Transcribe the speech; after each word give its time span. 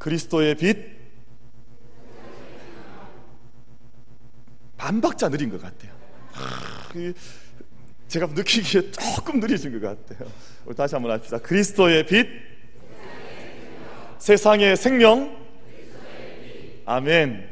그리스도의 0.00 0.54
빛 0.56 0.98
반박자 4.76 5.28
느린 5.28 5.50
것 5.50 5.60
같아요. 5.60 5.92
그 6.90 7.12
제가 8.08 8.26
느끼기에 8.26 8.90
조금 8.90 9.38
느려진 9.38 9.78
것 9.78 10.06
같아요. 10.06 10.28
우리 10.64 10.74
다시 10.74 10.94
한번 10.94 11.12
합시다. 11.12 11.38
그리스도의 11.38 12.06
빛, 12.06 12.26
세상의 14.18 14.76
생명, 14.76 15.38
아멘. 16.86 17.48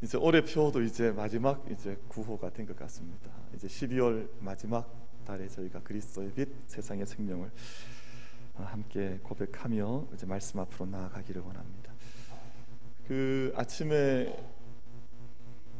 이제 0.00 0.16
올해 0.16 0.40
표도 0.44 0.80
이제 0.82 1.10
마지막 1.10 1.64
이제 1.70 1.96
구호가 2.08 2.50
된 2.50 2.66
것 2.66 2.76
같습니다. 2.76 3.30
이제 3.54 3.66
12월 3.66 4.28
마지막 4.38 4.88
달에 5.26 5.48
저희가 5.48 5.80
그리스도의 5.80 6.30
빛, 6.34 6.48
세상의 6.68 7.04
생명을 7.06 7.50
함께 8.64 9.18
고백하며 9.22 10.06
이제 10.14 10.26
말씀 10.26 10.60
앞으로 10.60 10.86
나아가기를 10.86 11.42
원합니다. 11.42 11.92
그 13.06 13.52
아침에 13.56 14.36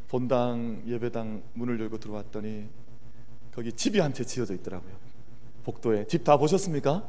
본당 0.09 0.83
예배당 0.87 1.43
문을 1.55 1.81
열고 1.81 1.99
들어왔더니 1.99 2.69
거기 3.55 3.73
집이 3.73 3.99
한 4.01 4.13
채 4.13 4.25
지어져 4.25 4.55
있더라고요. 4.55 4.93
복도에 5.65 6.07
집 6.07 6.25
다 6.25 6.37
보셨습니까? 6.37 7.09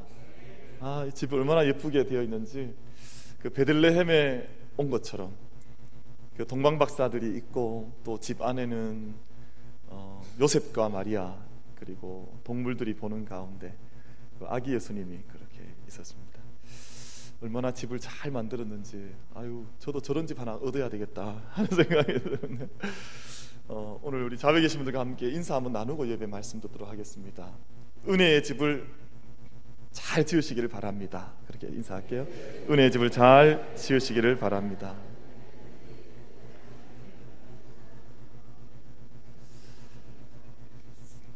아, 0.80 1.06
이집 1.08 1.34
얼마나 1.34 1.66
예쁘게 1.66 2.06
되어 2.06 2.22
있는지 2.22 2.74
그 3.42 3.50
베들레헴에 3.50 4.50
온 4.78 4.90
것처럼 4.90 5.34
그 6.38 6.46
동방 6.48 6.78
박사들이 6.78 7.36
있고 7.38 7.92
또 8.04 8.18
집 8.20 8.42
안에는 8.42 9.14
어, 9.90 10.22
요셉과 10.40 10.90
마리아 10.90 11.36
그리고 11.76 12.38
동물들이 12.44 12.96
보는 12.96 13.26
가운데 13.26 13.76
그 14.40 14.46
아기 14.48 14.74
예수님이 14.74 15.20
그렇게 15.28 15.43
있었습니다. 15.94 16.40
얼마나 17.42 17.72
집을 17.72 18.00
잘 18.00 18.32
만들었는지 18.32 19.14
아유 19.36 19.66
저도 19.80 20.02
저런 20.02 20.26
집 20.26 20.40
하나 20.40 20.56
얻어야 20.56 20.90
되겠다 20.90 21.42
하는 21.50 21.70
생각이 21.76 22.14
드는데 22.24 22.70
어, 23.68 24.00
오늘 24.02 24.24
우리 24.24 24.38
자외 24.38 24.62
계신 24.62 24.80
분들과 24.80 25.00
함께 25.00 25.30
인사 25.30 25.56
한번 25.56 25.74
나누고 25.74 26.08
예배 26.08 26.26
말씀 26.28 26.62
듣도록 26.62 26.90
하겠습니다. 26.90 27.52
은혜의 28.08 28.44
집을 28.44 28.88
잘 29.92 30.26
지으시기를 30.26 30.70
바랍니다. 30.70 31.34
그렇게 31.48 31.68
인사할게요. 31.68 32.28
은혜의 32.70 32.92
집을 32.92 33.12
잘 33.12 33.74
지으시기를 33.76 34.38
바랍니다. 34.38 34.96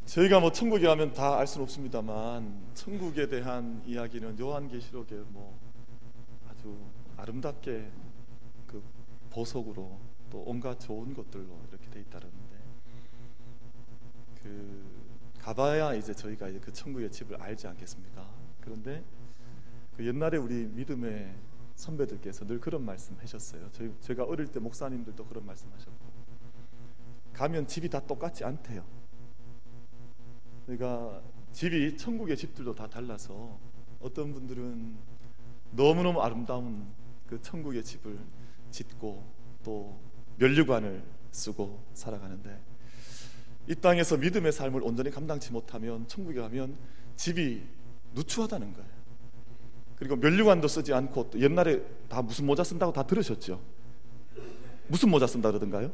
저희가 0.08 0.40
뭐 0.40 0.52
천국에 0.52 0.88
가면 0.88 1.14
다 1.14 1.38
알 1.38 1.46
수는 1.46 1.64
없습니다만 1.64 2.72
천국에 2.74 3.28
대한 3.28 3.82
이야기는 3.86 4.40
요한계시록에 4.40 5.16
뭐 5.28 5.60
아주 6.50 6.78
아름답게 7.18 7.92
그 8.66 8.82
보석으로 9.30 10.00
또 10.30 10.44
온갖 10.46 10.80
좋은 10.80 11.14
것들로 11.14 11.60
이렇게 11.70 11.90
돼 11.90 12.00
있다는데 12.00 12.58
그 14.42 15.34
가봐야 15.40 15.94
이제 15.94 16.14
저희가 16.14 16.48
이제 16.50 16.60
그 16.60 16.72
천국의 16.72 17.12
집을 17.12 17.42
알지 17.42 17.68
않겠습니까? 17.68 18.30
그런데 18.62 19.04
그 19.98 20.06
옛날에 20.06 20.38
우리 20.38 20.66
믿음의 20.68 21.36
선배들께서 21.76 22.46
늘 22.46 22.60
그런 22.60 22.84
말씀하셨어요. 22.86 23.70
저희 23.74 23.94
제가 24.00 24.24
어릴 24.24 24.48
때 24.48 24.60
목사님들도 24.60 25.26
그런 25.26 25.46
말씀하셨고 25.46 26.08
가면 27.34 27.68
집이 27.68 27.90
다 27.90 28.00
똑같지 28.00 28.44
않대요. 28.46 28.84
그러니까 30.68 31.22
집이 31.54 31.96
천국의 31.96 32.36
집들도 32.36 32.76
다 32.76 32.88
달라서 32.88 33.58
어떤 34.02 34.34
분들은 34.34 34.96
너무너무 35.72 36.22
아름다운 36.22 36.86
그 37.26 37.42
천국의 37.42 37.84
집을 37.84 38.20
짓고 38.70 39.26
또 39.64 39.98
면류관을 40.38 41.04
쓰고 41.32 41.84
살아가는데 41.94 42.60
이 43.68 43.76
땅에서 43.76 44.18
믿음의 44.18 44.52
삶을 44.52 44.84
온전히 44.84 45.10
감당치 45.10 45.52
못하면 45.52 46.06
천국에 46.08 46.40
가면 46.42 46.78
집이 47.16 47.64
누추하다는 48.14 48.74
거예요. 48.74 48.90
그리고 49.96 50.16
면류관도 50.18 50.68
쓰지 50.68 50.94
않고 50.94 51.32
또 51.32 51.40
옛날에 51.40 51.82
다 52.08 52.22
무슨 52.22 52.46
모자 52.46 52.64
쓴다고 52.64 52.94
다 52.94 53.04
들으셨죠? 53.04 53.60
무슨 54.88 55.10
모자 55.10 55.28
쓴다 55.28 55.50
그러던가요? 55.50 55.92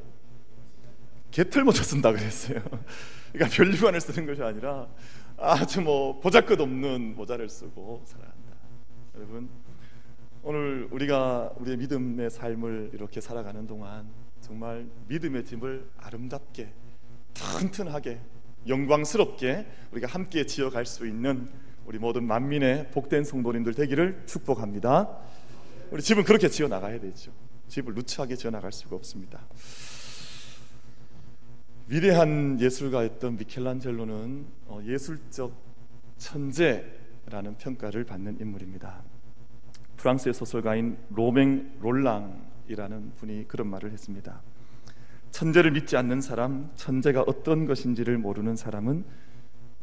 개털 1.34 1.64
모자 1.64 1.84
쓴다 1.84 2.12
그랬어요. 2.12 2.62
그러니까 3.34 3.56
별류관을 3.58 4.00
쓰는 4.00 4.28
것이 4.28 4.44
아니라 4.44 4.88
아주 5.36 5.82
뭐 5.82 6.20
보잘것 6.20 6.62
없는 6.62 7.16
모자를 7.16 7.50
쓰고 7.50 8.04
살아간다. 8.06 8.56
여러분 9.16 9.50
오늘 10.44 10.88
우리가 10.92 11.52
우리의 11.58 11.78
믿음의 11.78 12.30
삶을 12.30 12.92
이렇게 12.94 13.20
살아가는 13.20 13.66
동안 13.66 14.08
정말 14.42 14.86
믿음의 15.08 15.44
집을 15.46 15.90
아름답게 15.98 16.72
튼튼하게 17.34 18.22
영광스럽게 18.68 19.66
우리가 19.92 20.08
함께 20.08 20.46
지어갈 20.46 20.86
수 20.86 21.08
있는 21.08 21.50
우리 21.86 21.98
모든 21.98 22.26
만민의 22.26 22.92
복된 22.92 23.24
성도님들 23.24 23.74
되기를 23.74 24.24
축복합니다. 24.28 25.18
우리 25.90 26.04
집은 26.04 26.26
그렇게 26.26 26.48
지어 26.48 26.68
나가야 26.68 27.00
되죠. 27.00 27.32
집을 27.70 27.96
누추하게 27.96 28.36
지어 28.36 28.52
나갈 28.52 28.72
수가 28.72 28.96
없습니다. 28.96 29.48
위대한 31.88 32.60
예술가였던 32.62 33.38
미켈란젤로는 33.38 34.46
어, 34.68 34.80
예술적 34.86 35.54
천재라는 36.18 37.58
평가를 37.58 38.06
받는 38.06 38.40
인물입니다. 38.40 39.04
프랑스의 39.98 40.34
소설가인 40.34 40.98
로맹 41.10 41.80
롤랑이라는 41.82 43.14
분이 43.16 43.48
그런 43.48 43.68
말을 43.68 43.92
했습니다. 43.92 44.42
천재를 45.32 45.72
믿지 45.72 45.98
않는 45.98 46.22
사람, 46.22 46.72
천재가 46.76 47.24
어떤 47.28 47.66
것인지를 47.66 48.18
모르는 48.18 48.56
사람은 48.56 49.04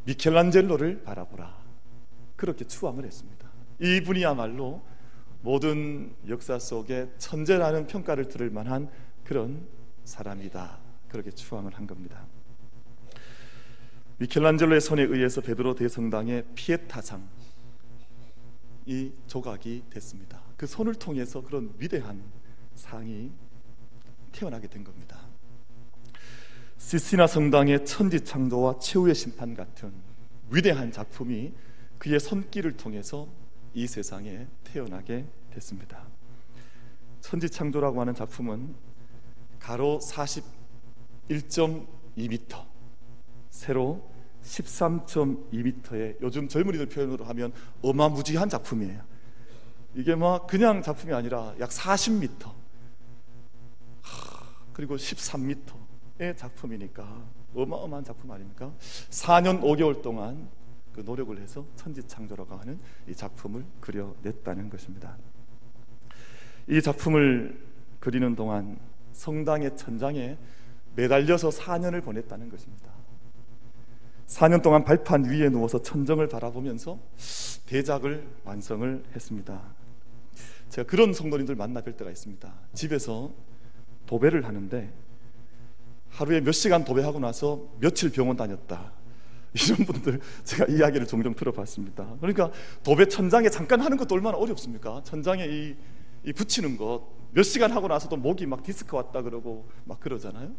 미켈란젤로를 0.05 1.03
바라보라. 1.03 1.55
그렇게 2.35 2.65
추앙을 2.65 3.05
했습니다. 3.05 3.47
이분이야말로 3.79 4.81
모든 5.41 6.15
역사 6.27 6.57
속에 6.57 7.11
천재라는 7.17 7.85
평가를 7.87 8.27
들을 8.27 8.49
만한 8.49 8.89
그런 9.23 9.67
사람이다. 10.03 10.90
그렇게 11.11 11.29
추앙을 11.29 11.73
한 11.73 11.85
겁니다. 11.85 12.25
미켈란젤로의 14.17 14.79
손에 14.79 15.03
의해서 15.03 15.41
베드로 15.41 15.75
대성당의 15.75 16.45
피에타상 16.55 17.27
이 18.85 19.11
조각이 19.27 19.83
됐습니다. 19.89 20.41
그 20.55 20.65
손을 20.65 20.95
통해서 20.95 21.41
그런 21.41 21.73
위대한 21.77 22.23
상이 22.75 23.31
태어나게 24.31 24.67
된 24.67 24.83
겁니다. 24.83 25.19
시시나 26.77 27.27
성당의 27.27 27.85
천지 27.85 28.23
창조와 28.23 28.79
최후의 28.79 29.13
심판 29.13 29.53
같은 29.53 29.91
위대한 30.49 30.91
작품이 30.91 31.53
그의 31.97 32.19
손길을 32.19 32.77
통해서 32.77 33.27
이 33.73 33.85
세상에 33.85 34.47
태어나게 34.63 35.25
됐습니다. 35.51 36.07
천지 37.19 37.49
창조라고 37.49 37.99
하는 38.01 38.15
작품은 38.15 38.73
가로 39.59 39.99
40 39.99 40.60
1.2m, 41.29 42.65
세로 43.49 44.09
13.2m의 44.43 46.17
요즘 46.21 46.47
젊은이들 46.47 46.87
표현으로 46.87 47.25
하면 47.25 47.53
어마무지한 47.81 48.49
작품이에요. 48.49 49.01
이게 49.95 50.15
뭐 50.15 50.45
그냥 50.47 50.81
작품이 50.81 51.13
아니라 51.13 51.53
약 51.59 51.69
40m, 51.69 52.51
그리고 54.73 54.95
13m의 54.95 56.37
작품이니까 56.37 57.25
어마어마한 57.53 58.03
작품 58.03 58.31
아닙니까? 58.31 58.71
4년 59.09 59.61
5개월 59.61 60.01
동안 60.01 60.49
그 60.93 61.01
노력을 61.01 61.37
해서 61.37 61.65
천지창조라고 61.75 62.55
하는 62.55 62.79
이 63.07 63.15
작품을 63.15 63.65
그려냈다는 63.79 64.69
것입니다. 64.69 65.17
이 66.67 66.81
작품을 66.81 67.61
그리는 67.99 68.35
동안 68.35 68.79
성당의 69.13 69.75
천장에 69.77 70.37
매달려서 70.95 71.49
4년을 71.49 72.03
보냈다는 72.03 72.49
것입니다. 72.49 72.91
4년 74.27 74.61
동안 74.61 74.83
발판 74.85 75.25
위에 75.25 75.49
누워서 75.49 75.81
천정을 75.81 76.27
바라보면서 76.29 76.99
대작을 77.65 78.25
완성을 78.45 79.03
했습니다. 79.13 79.61
제가 80.69 80.87
그런 80.87 81.13
성도님들 81.13 81.55
만나 81.55 81.81
뵐 81.81 81.97
때가 81.97 82.09
있습니다. 82.09 82.53
집에서 82.73 83.31
도배를 84.05 84.45
하는데 84.45 84.91
하루에 86.09 86.41
몇 86.41 86.51
시간 86.53 86.85
도배하고 86.85 87.19
나서 87.19 87.61
며칠 87.79 88.11
병원 88.11 88.37
다녔다. 88.37 88.91
이런 89.53 89.85
분들 89.85 90.21
제가 90.45 90.65
이야기를 90.65 91.07
종종 91.07 91.35
들어봤습니다. 91.35 92.15
그러니까 92.21 92.51
도배 92.83 93.07
천장에 93.07 93.49
잠깐 93.49 93.81
하는 93.81 93.97
것도 93.97 94.15
얼마나 94.15 94.37
어렵습니까? 94.37 95.01
천장에 95.03 95.45
이, 95.45 95.75
이 96.25 96.31
붙이는 96.31 96.77
것 96.77 97.01
몇 97.33 97.43
시간 97.43 97.71
하고 97.71 97.87
나서도 97.87 98.17
목이 98.17 98.45
막 98.45 98.63
디스크 98.63 98.95
왔다 98.95 99.21
그러고 99.21 99.67
막 99.85 99.99
그러잖아요. 99.99 100.51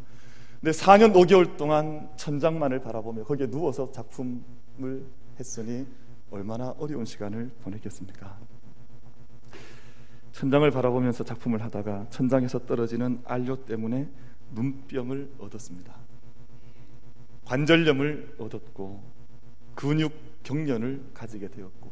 근데 0.59 0.71
4년 0.71 1.13
5개월 1.13 1.57
동안 1.57 2.09
천장만을 2.15 2.81
바라보며 2.81 3.23
거기에 3.25 3.47
누워서 3.47 3.91
작품을 3.91 5.05
했으니 5.39 5.85
얼마나 6.31 6.69
어려운 6.79 7.05
시간을 7.05 7.51
보냈겠습니까? 7.61 8.39
천장을 10.31 10.69
바라보면서 10.71 11.23
작품을 11.23 11.61
하다가 11.61 12.07
천장에서 12.09 12.65
떨어지는 12.65 13.21
안료 13.25 13.63
때문에 13.65 14.09
눈병을 14.51 15.33
얻었습니다. 15.37 15.95
관절염을 17.45 18.35
얻었고 18.39 19.03
근육 19.75 20.13
경련을 20.43 21.03
가지게 21.13 21.49
되었고 21.49 21.91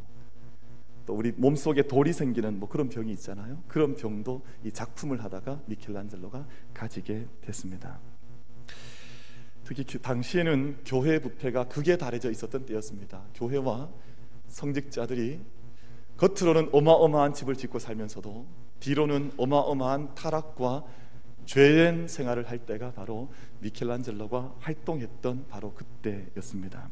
또 1.05 1.15
우리 1.15 1.31
몸속에 1.31 1.83
돌이 1.83 2.13
생기는 2.13 2.59
뭐 2.59 2.69
그런 2.69 2.89
병이 2.89 3.11
있잖아요. 3.13 3.63
그런 3.67 3.95
병도 3.95 4.43
이 4.63 4.71
작품을 4.71 5.23
하다가 5.23 5.61
미켈란젤로가 5.65 6.47
가지게 6.73 7.27
됐습니다. 7.41 7.99
특히 9.63 9.85
당시에는 9.99 10.79
교회 10.85 11.19
부패가 11.19 11.65
극에 11.65 11.97
달해져 11.97 12.29
있었던 12.29 12.65
때였습니다. 12.65 13.23
교회와 13.35 13.89
성직자들이 14.47 15.39
겉으로는 16.17 16.69
어마어마한 16.71 17.33
집을 17.33 17.55
짓고 17.55 17.79
살면서도 17.79 18.45
뒤로는 18.79 19.31
어마어마한 19.37 20.15
타락과 20.15 20.83
죄인 21.45 22.07
생활을 22.07 22.49
할 22.49 22.59
때가 22.59 22.91
바로 22.91 23.31
미켈란젤로가 23.59 24.55
활동했던 24.59 25.47
바로 25.47 25.73
그때였습니다. 25.73 26.89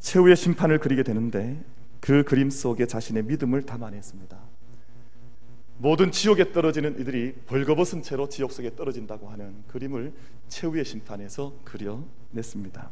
최후의 0.00 0.36
심판을 0.36 0.78
그리게 0.78 1.02
되는데 1.02 1.62
그 2.00 2.24
그림 2.24 2.50
속에 2.50 2.86
자신의 2.86 3.24
믿음을 3.24 3.62
담아냈습니다. 3.62 4.38
모든 5.78 6.10
지옥에 6.10 6.52
떨어지는 6.52 7.00
이들이 7.00 7.34
벌거벗은 7.46 8.02
채로 8.02 8.28
지옥 8.28 8.52
속에 8.52 8.74
떨어진다고 8.74 9.28
하는 9.28 9.64
그림을 9.68 10.12
최후의 10.48 10.84
심판에서 10.84 11.54
그려냈습니다. 11.64 12.90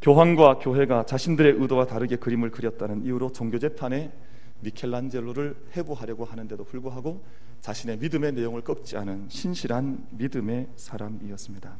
교황과 0.00 0.58
교회가 0.58 1.04
자신들의 1.04 1.54
의도와 1.58 1.86
다르게 1.86 2.16
그림을 2.16 2.50
그렸다는 2.50 3.04
이유로 3.04 3.32
종교 3.32 3.58
재판에 3.58 4.12
미켈란젤로를 4.60 5.56
해부하려고 5.76 6.24
하는데도 6.24 6.64
불구하고 6.64 7.22
자신의 7.60 7.98
믿음의 7.98 8.32
내용을 8.32 8.62
꺾지 8.62 8.96
않은 8.96 9.26
신실한 9.28 10.06
믿음의 10.12 10.68
사람이었습니다. 10.76 11.76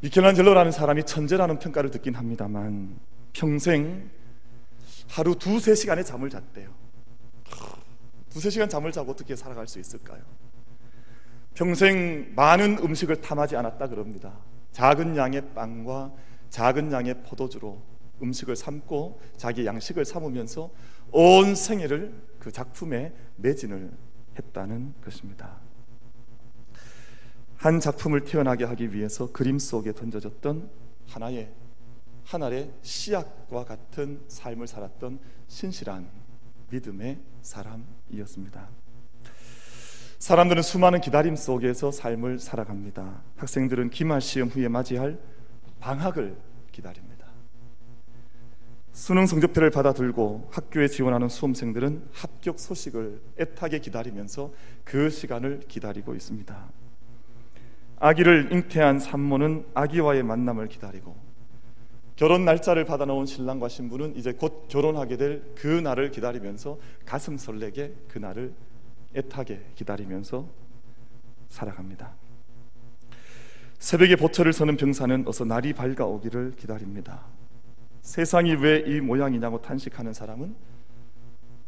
미켈란젤로라는 0.00 0.72
사람이 0.72 1.04
천재라는 1.04 1.58
평가를 1.60 1.90
듣긴 1.90 2.14
합니다만 2.14 2.98
평생 3.32 4.10
하루 5.08 5.34
두세 5.34 5.74
시간의 5.74 6.04
잠을 6.04 6.30
잤대요. 6.30 6.70
두세 8.30 8.50
시간 8.50 8.68
잠을 8.68 8.92
자고 8.92 9.12
어떻게 9.12 9.36
살아갈 9.36 9.68
수 9.68 9.78
있을까요? 9.78 10.22
평생 11.54 12.32
많은 12.34 12.78
음식을 12.78 13.20
탐하지 13.20 13.56
않았다 13.56 13.88
그럽니다. 13.88 14.38
작은 14.72 15.16
양의 15.16 15.52
빵과 15.54 16.12
작은 16.48 16.92
양의 16.92 17.22
포도주로 17.24 17.82
음식을 18.22 18.56
삼고 18.56 19.20
자기 19.36 19.66
양식을 19.66 20.04
삼으면서 20.04 20.70
온 21.10 21.54
생애를 21.54 22.14
그 22.38 22.50
작품에 22.50 23.12
매진을 23.36 23.90
했다는 24.38 24.94
것입니다. 25.04 25.60
한 27.56 27.80
작품을 27.80 28.24
태어나게 28.24 28.64
하기 28.64 28.94
위해서 28.94 29.30
그림 29.30 29.58
속에 29.58 29.92
던져졌던 29.92 30.70
하나의 31.08 31.52
하나의 32.32 32.72
씨앗과 32.80 33.64
같은 33.64 34.22
삶을 34.26 34.66
살았던 34.66 35.18
신실한 35.48 36.08
믿음의 36.70 37.18
사람이었습니다. 37.42 38.68
사람들은 40.18 40.62
수많은 40.62 41.00
기다림 41.00 41.36
속에서 41.36 41.90
삶을 41.90 42.38
살아갑니다. 42.38 43.22
학생들은 43.36 43.90
기말 43.90 44.22
시험 44.22 44.48
후에 44.48 44.68
맞이할 44.68 45.18
방학을 45.80 46.36
기다립니다. 46.70 47.26
수능 48.92 49.26
성적표를 49.26 49.70
받아들고 49.70 50.48
학교에 50.52 50.88
지원하는 50.88 51.28
수험생들은 51.28 52.08
합격 52.12 52.58
소식을 52.58 53.20
애타게 53.40 53.80
기다리면서 53.80 54.52
그 54.84 55.10
시간을 55.10 55.60
기다리고 55.68 56.14
있습니다. 56.14 56.70
아기를 57.98 58.52
잉태한 58.52 59.00
산모는 59.00 59.66
아기와의 59.74 60.22
만남을 60.22 60.68
기다리고 60.68 61.31
결혼 62.16 62.44
날짜를 62.44 62.84
받아놓은 62.84 63.26
신랑과 63.26 63.68
신부는 63.68 64.16
이제 64.16 64.32
곧 64.32 64.66
결혼하게 64.68 65.16
될 65.16 65.42
그 65.54 65.66
날을 65.66 66.10
기다리면서 66.10 66.78
가슴 67.06 67.36
설레게 67.36 67.94
그 68.08 68.18
날을 68.18 68.52
애타게 69.14 69.72
기다리면서 69.74 70.46
살아갑니다. 71.48 72.14
새벽에 73.78 74.16
보철을 74.16 74.52
서는 74.52 74.76
병사는 74.76 75.24
어서 75.26 75.44
날이 75.44 75.72
밝아오기를 75.72 76.52
기다립니다. 76.56 77.24
세상이 78.02 78.54
왜 78.54 78.84
이 78.86 79.00
모양이냐고 79.00 79.60
탄식하는 79.60 80.12
사람은 80.12 80.54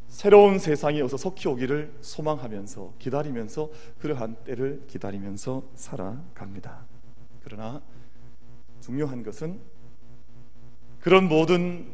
새로운 0.08 0.58
세상이 0.58 1.02
어서 1.02 1.16
속히 1.16 1.48
오기를 1.48 1.92
소망하면서 2.00 2.94
기다리면서 2.98 3.70
그러한 3.98 4.36
때를 4.44 4.84
기다리면서 4.86 5.64
살아갑니다. 5.74 6.86
그러나 7.42 7.82
중요한 8.80 9.22
것은 9.22 9.58
그런 11.04 11.28
모든 11.28 11.84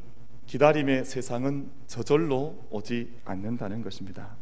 기다림의 0.46 1.04
세상은 1.04 1.68
저절로 1.88 2.56
오지 2.70 3.12
않는다는 3.24 3.82
것입니다. 3.82 4.36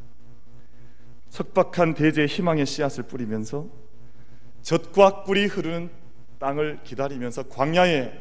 척박한 1.31 1.95
대지에 1.95 2.27
희망의 2.27 2.67
씨앗을 2.67 3.05
뿌리면서 3.05 3.67
젖과 4.61 5.23
꿀이 5.23 5.47
흐르는 5.47 5.89
땅을 6.39 6.81
기다리면서 6.85 7.45
광야에 7.45 8.13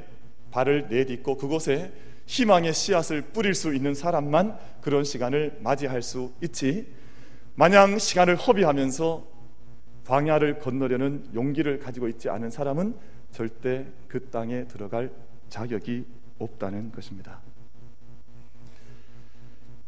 발을 0.50 0.88
내딛고 0.88 1.36
그곳에 1.36 1.92
희망의 2.28 2.74
씨앗을 2.74 3.24
뿌릴 3.34 3.54
수 3.54 3.76
있는 3.76 3.94
사람만 3.94 4.58
그런 4.80 5.04
시간을 5.04 5.60
맞이할 5.62 6.02
수 6.02 6.32
있지. 6.42 6.94
마냥 7.56 8.00
시간을 8.00 8.38
허비하면서 8.38 9.28
광야를 10.06 10.60
건너려는 10.60 11.26
용기를 11.34 11.80
가지고 11.80 12.08
있지 12.08 12.30
않은 12.30 12.52
사람은 12.52 12.96
절대 13.32 13.86
그 14.08 14.30
땅에 14.30 14.66
들어갈 14.66 15.12
자격이 15.50 16.17
없다는 16.40 16.92
것입니다. 16.92 17.42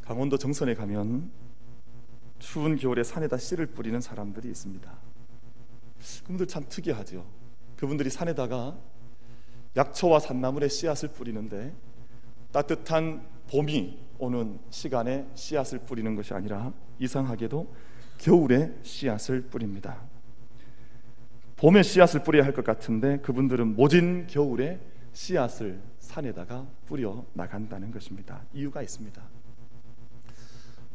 강원도 0.02 0.38
정선에 0.38 0.74
가면 0.74 1.30
추운 2.40 2.78
겨울에 2.78 3.04
산에다 3.04 3.38
씨를 3.38 3.68
뿌리는 3.68 4.00
사람들이 4.00 4.48
있습니다. 4.50 4.92
그분들 6.24 6.48
참 6.48 6.64
특이하죠. 6.68 7.26
그분들이 7.76 8.10
산에다가 8.10 8.78
약초와 9.76 10.20
산나물의 10.20 10.70
씨앗을 10.70 11.10
뿌리는데 11.10 11.74
따뜻한 12.52 13.28
봄이 13.52 14.00
오는 14.18 14.60
시간에 14.70 15.28
씨앗을 15.36 15.80
뿌리는 15.80 16.16
것이 16.16 16.34
아니라 16.34 16.74
이상하게도 16.98 17.72
겨울에 18.18 18.74
씨앗을 18.84 19.44
뿌립니다. 19.44 20.02
봄에 21.58 21.84
씨앗을 21.84 22.24
뿌려야 22.24 22.46
할 22.46 22.54
것 22.54 22.64
같은데 22.66 23.20
그분들은 23.20 23.76
모진 23.76 24.28
겨울에 24.28 24.80
씨앗을 25.14 25.82
산에다가 26.00 26.68
뿌려 26.86 27.26
나간다는 27.34 27.92
것입니다. 27.92 28.42
이유가 28.54 28.82
있습니다. 28.82 29.22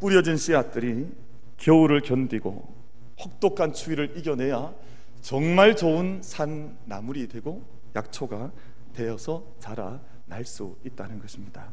뿌려진 0.00 0.36
씨앗들이 0.36 1.08
겨울을 1.56 2.00
견디고 2.02 2.74
혹독한 3.20 3.72
추위를 3.72 4.16
이겨내야 4.18 4.74
정말 5.22 5.76
좋은 5.76 6.20
산 6.22 6.76
나물이 6.84 7.28
되고 7.28 7.64
약초가 7.94 8.52
되어서 8.92 9.44
자라 9.58 10.00
날 10.26 10.44
수 10.44 10.76
있다는 10.84 11.18
것입니다. 11.20 11.70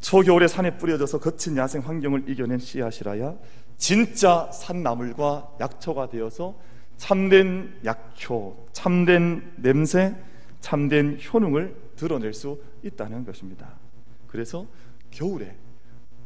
초겨울에 0.00 0.48
산에 0.48 0.78
뿌려져서 0.78 1.20
거친 1.20 1.56
야생 1.56 1.82
환경을 1.82 2.28
이겨낸 2.28 2.58
씨앗이라야 2.58 3.34
진짜 3.76 4.50
산나물과 4.52 5.56
약초가 5.60 6.08
되어서 6.10 6.54
참된 6.96 7.78
약초, 7.84 8.66
참된 8.72 9.54
냄새, 9.56 10.14
참된 10.60 11.18
효능을 11.20 11.74
드러낼 11.96 12.32
수 12.34 12.60
있다는 12.82 13.24
것입니다. 13.24 13.78
그래서 14.26 14.66
겨울에 15.10 15.56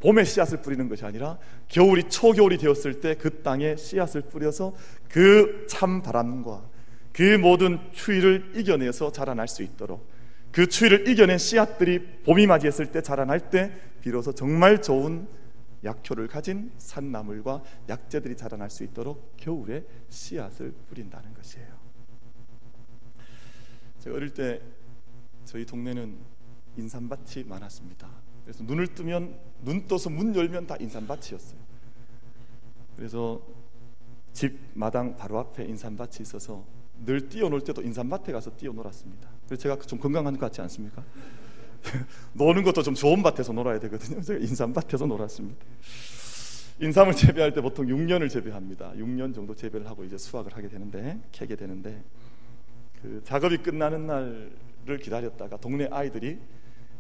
봄에 0.01 0.25
씨앗을 0.25 0.61
뿌리는 0.61 0.87
것이 0.89 1.05
아니라 1.05 1.39
겨울이 1.69 2.11
초겨울이 2.11 2.59
되었을 2.59 3.01
때 3.01 3.15
그 3.15 3.43
땅에 3.43 3.77
씨앗을 3.77 4.23
뿌려서 4.23 4.75
그 5.09 5.67
참 5.69 6.03
바람과 6.03 6.69
그 7.13 7.39
모든 7.39 7.79
추위를 7.93 8.53
이겨내서 8.55 9.13
자라날 9.13 9.49
수 9.49 9.63
있도록 9.63 10.07
그 10.53 10.67
추위를 10.67 11.09
이겨낸 11.09 11.39
씨앗들이 11.39 12.23
봄이 12.25 12.47
맞이했을 12.47 12.93
때 12.93 13.01
자라날 13.01 13.51
때 13.51 13.73
비로소 14.03 14.33
정말 14.33 14.83
좋은 14.83 15.27
약효를 15.85 16.29
가진 16.29 16.71
산나물과 16.79 17.63
약재들이 17.89 18.37
자라날 18.37 18.71
수 18.71 18.85
있도록 18.85 19.37
겨울에 19.37 19.85
씨앗을 20.09 20.73
뿌린다는 20.89 21.35
것이에요. 21.35 21.74
제가 24.05 24.17
어릴 24.17 24.35
때 24.35 24.61
저희 25.47 25.65
동네는 25.65 26.15
인삼밭이 26.77 27.45
많았습니다. 27.47 28.07
그래서 28.45 28.63
눈을 28.63 28.89
뜨면 28.89 29.35
눈 29.63 29.87
떠서 29.87 30.11
문 30.11 30.37
열면 30.37 30.67
다 30.67 30.77
인삼밭이었어요. 30.79 31.59
그래서 32.97 33.41
집 34.35 34.59
마당 34.75 35.17
바로 35.17 35.39
앞에 35.39 35.65
인삼밭이 35.65 36.19
있어서 36.21 36.67
늘 37.07 37.31
뛰어놀 37.31 37.63
때도 37.63 37.81
인삼밭에 37.81 38.33
가서 38.33 38.55
뛰어놀았습니다. 38.57 39.27
그래서 39.47 39.63
제가 39.63 39.79
좀 39.79 39.99
건강한 39.99 40.35
것 40.35 40.41
같지 40.41 40.61
않습니까? 40.61 41.03
노는 42.35 42.63
것도 42.63 42.83
좀 42.83 42.95
좋은 42.95 43.23
밭에서 43.23 43.55
놀아야 43.55 43.81
되거든요. 43.81 44.21
제가 44.21 44.39
인삼밭에서 44.39 45.07
놀았습니다. 45.07 45.65
인삼을 46.81 47.15
재배할 47.15 47.55
때 47.55 47.63
보통 47.63 47.87
6년을 47.87 48.29
재배합니다. 48.29 48.93
6년 48.97 49.35
정도 49.35 49.55
재배를 49.57 49.89
하고 49.89 50.05
이제 50.05 50.19
수확을 50.19 50.55
하게 50.55 50.69
되는데 50.69 51.21
캐게 51.33 51.57
되는데 51.57 52.03
그 53.05 53.21
작업이 53.23 53.59
끝나는 53.59 54.07
날을 54.07 54.99
기다렸다가 55.03 55.59
동네 55.59 55.87
아이들이 55.91 56.39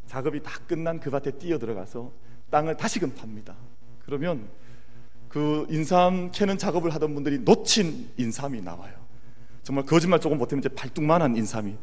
작업이 0.06 0.42
다 0.42 0.52
끝난 0.68 1.00
그 1.00 1.10
밭에 1.10 1.30
뛰어 1.38 1.58
들어가서 1.58 2.12
땅을 2.50 2.76
다시금 2.76 3.14
팝니다. 3.14 3.56
그러면 4.04 4.46
그 5.30 5.66
인삼 5.70 6.30
캐는 6.30 6.58
작업을 6.58 6.92
하던 6.94 7.14
분들이 7.14 7.38
놓친 7.38 8.10
인삼이 8.18 8.60
나와요. 8.60 8.92
정말 9.62 9.86
거짓말 9.86 10.20
조금 10.20 10.36
못하면 10.36 10.60
이제 10.60 10.68
발뚝만한 10.68 11.36
인삼이 11.38 11.74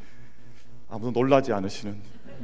아무도 0.87 1.09
놀라지 1.09 1.51
않으시는 1.51 1.97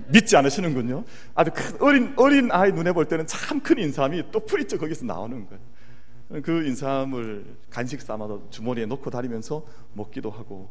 믿지 0.08 0.36
않으시는군요. 0.36 1.04
아주 1.36 1.52
큰 1.54 1.80
어린 1.80 2.14
어린 2.18 2.52
아이 2.52 2.72
눈에 2.72 2.92
볼 2.92 3.06
때는 3.06 3.28
참 3.28 3.60
큰 3.62 3.78
인삼이 3.78 4.32
또 4.32 4.40
풀이죠 4.40 4.80
거기서 4.80 5.06
나오는 5.06 5.48
거예요. 5.48 6.42
그 6.42 6.66
인삼을 6.66 7.46
간식 7.70 8.02
삼아서 8.02 8.48
주머니에 8.50 8.88
넣고 8.88 9.12
다니면서 9.12 9.64
먹기도 9.94 10.32
하고 10.32 10.70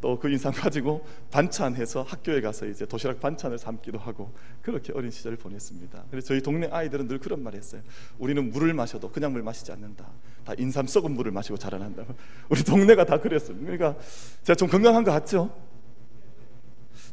또 0.00 0.18
그 0.18 0.28
인상 0.30 0.52
가지고 0.52 1.04
반찬해서 1.30 2.02
학교에 2.02 2.40
가서 2.40 2.66
이제 2.66 2.86
도시락 2.86 3.20
반찬을 3.20 3.58
삶기도 3.58 3.98
하고 3.98 4.32
그렇게 4.62 4.92
어린 4.92 5.10
시절을 5.10 5.38
보냈습니다. 5.38 6.04
그래서 6.10 6.28
저희 6.28 6.40
동네 6.40 6.68
아이들은 6.70 7.08
늘 7.08 7.18
그런 7.18 7.42
말 7.42 7.54
했어요. 7.54 7.82
우리는 8.18 8.50
물을 8.50 8.72
마셔도 8.74 9.10
그냥 9.10 9.32
물 9.32 9.42
마시지 9.42 9.72
않는다. 9.72 10.08
다 10.44 10.54
인삼 10.56 10.86
썩은 10.86 11.12
물을 11.12 11.32
마시고 11.32 11.58
자라난다. 11.58 12.04
우리 12.48 12.62
동네가 12.62 13.04
다 13.04 13.20
그랬어요. 13.20 13.56
그러니까 13.58 13.96
제가 14.44 14.56
좀 14.56 14.68
건강한 14.68 15.04
것 15.04 15.10
같죠? 15.10 15.54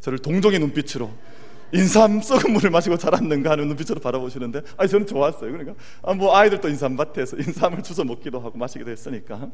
저를 0.01 0.20
동정의 0.20 0.60
눈빛으로 0.60 1.12
인삼 1.74 2.22
썩은 2.22 2.54
물을 2.54 2.70
마시고 2.70 2.98
자랐는가 2.98 3.51
하는 3.51 3.68
눈빛으로 3.68 4.00
바라보시는데 4.00 4.62
아니 4.77 4.89
저는 4.89 5.08
좋았어요. 5.08 5.51
그러니까 5.51 5.75
아, 6.04 6.13
뭐 6.13 6.36
아이들도 6.36 6.70
인삼밭에서 6.70 7.38
인삼을 7.42 7.84
주워 7.84 8.06
먹기도 8.06 8.39
하고 8.39 8.58
마시기도 8.58 8.92
했으니까 8.92 9.50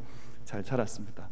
잘 0.46 0.64
자랐습니다. 0.64 1.30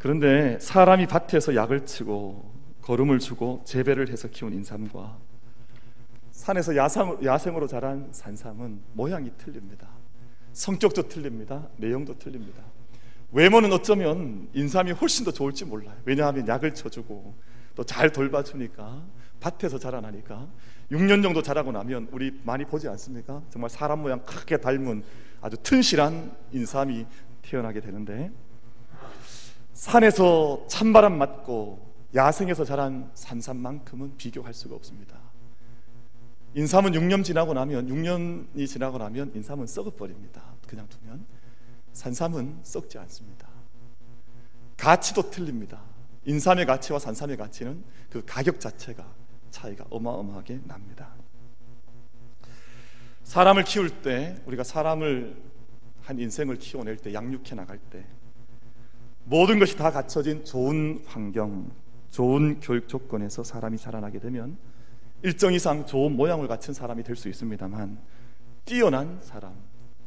그런데 0.00 0.58
사람이 0.60 1.06
밭에서 1.06 1.54
약을 1.54 1.84
치고 1.84 2.50
거름을 2.80 3.18
주고 3.18 3.62
재배를 3.66 4.08
해서 4.08 4.28
키운 4.28 4.54
인삼과 4.54 5.18
산에서 6.30 6.74
야상, 6.74 7.18
야생으로 7.22 7.66
자란 7.66 8.08
산삼은 8.10 8.80
모양이 8.94 9.30
틀립니다. 9.36 9.88
성격도 10.54 11.02
틀립니다. 11.08 11.68
내용도 11.76 12.18
틀립니다. 12.18 12.62
외모는 13.32 13.70
어쩌면 13.72 14.48
인삼이 14.54 14.92
훨씬 14.92 15.24
더 15.24 15.30
좋을지 15.30 15.66
몰라요. 15.66 15.96
왜냐하면 16.06 16.48
약을 16.48 16.74
쳐주고 16.74 17.34
또 17.76 17.84
잘 17.84 18.10
돌봐주니까 18.10 19.02
밭에서 19.38 19.78
자라나니까 19.78 20.48
6년 20.90 21.22
정도 21.22 21.40
자라고 21.42 21.72
나면 21.72 22.08
우리 22.10 22.40
많이 22.44 22.64
보지 22.64 22.88
않습니까? 22.88 23.42
정말 23.50 23.70
사람 23.70 24.00
모양 24.00 24.24
크게 24.24 24.56
닮은 24.56 25.02
아주 25.40 25.56
튼실한 25.62 26.34
인삼이 26.52 27.06
태어나게 27.42 27.80
되는데 27.80 28.32
산에서 29.80 30.66
찬바람 30.68 31.16
맞고 31.16 31.90
야생에서 32.14 32.66
자란 32.66 33.10
산삼만큼은 33.14 34.18
비교할 34.18 34.52
수가 34.52 34.74
없습니다. 34.74 35.18
인삼은 36.52 36.92
6년 36.92 37.24
지나고 37.24 37.54
나면 37.54 37.88
6년이 37.88 38.66
지나고 38.66 38.98
나면 38.98 39.32
인삼은 39.34 39.66
썩어 39.66 39.92
버립니다. 39.92 40.42
그냥 40.66 40.86
두면 40.86 41.24
산삼은 41.94 42.58
썩지 42.62 42.98
않습니다. 42.98 43.48
가치도 44.76 45.30
틀립니다. 45.30 45.80
인삼의 46.26 46.66
가치와 46.66 46.98
산삼의 46.98 47.38
가치는 47.38 47.82
그 48.10 48.22
가격 48.26 48.60
자체가 48.60 49.06
차이가 49.50 49.86
어마어마하게 49.88 50.60
납니다. 50.64 51.14
사람을 53.22 53.64
키울 53.64 54.02
때 54.02 54.42
우리가 54.44 54.62
사람을 54.62 55.42
한 56.02 56.18
인생을 56.18 56.58
키워낼 56.58 56.98
때 56.98 57.14
양육해 57.14 57.54
나갈 57.54 57.78
때 57.78 58.04
모든 59.24 59.58
것이 59.58 59.76
다 59.76 59.90
갖춰진 59.90 60.44
좋은 60.44 61.02
환경, 61.06 61.70
좋은 62.10 62.60
교육 62.60 62.88
조건에서 62.88 63.44
사람이 63.44 63.78
자라나게 63.78 64.18
되면 64.18 64.56
일정 65.22 65.52
이상 65.52 65.86
좋은 65.86 66.16
모양을 66.16 66.48
갖춘 66.48 66.74
사람이 66.74 67.02
될 67.04 67.14
수 67.16 67.28
있습니다만 67.28 67.98
뛰어난 68.64 69.18
사람, 69.22 69.54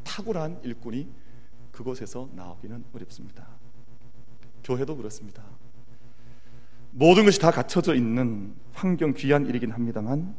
탁월한 0.04 0.62
일꾼이 0.64 1.08
그곳에서 1.72 2.30
나오기는 2.36 2.84
어렵습니다. 2.94 3.48
교회도 4.64 4.98
그렇습니다. 4.98 5.44
모든 6.92 7.26
것이 7.26 7.40
다 7.40 7.52
갖춰져 7.52 7.96
있는 7.96 8.54
환경 8.74 9.14
귀한 9.14 9.46
일이긴 9.48 9.72
합니다만 9.72 10.36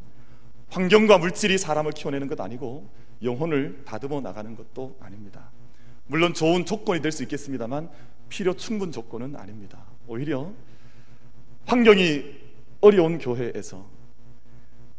환경과 0.70 1.18
물질이 1.18 1.58
사람을 1.58 1.92
키워내는 1.92 2.28
것 2.28 2.40
아니고 2.40 2.88
영혼을 3.22 3.82
다듬어 3.84 4.20
나가는 4.20 4.54
것도 4.56 4.96
아닙니다. 5.00 5.50
물론 6.06 6.34
좋은 6.34 6.64
조건이 6.64 7.00
될 7.00 7.10
수 7.12 7.22
있겠습니다만 7.22 7.90
필요 8.28 8.54
충분 8.54 8.92
조건은 8.92 9.36
아닙니다. 9.36 9.84
오히려 10.06 10.52
환경이 11.66 12.24
어려운 12.80 13.18
교회에서 13.18 13.86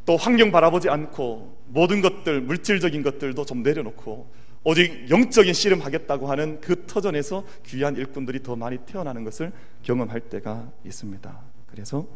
또 0.06 0.18
환경 0.18 0.52
바라보지 0.52 0.90
않고 0.90 1.58
모든 1.68 2.02
것들 2.02 2.42
물질적인 2.42 3.04
것들도 3.04 3.46
좀 3.46 3.64
내려놓고 3.64 4.30
오직 4.64 5.10
영적인 5.10 5.54
씨름하겠다고 5.54 6.28
하는 6.28 6.60
그 6.60 6.86
터전에서 6.88 7.46
귀한 7.66 7.96
일꾼들이 7.96 8.42
더 8.42 8.56
많이 8.56 8.78
태어나는 8.80 9.24
것을 9.24 9.52
경험할 9.84 10.22
때가 10.22 10.72
있습니다. 10.84 11.42
그래서 11.68 12.08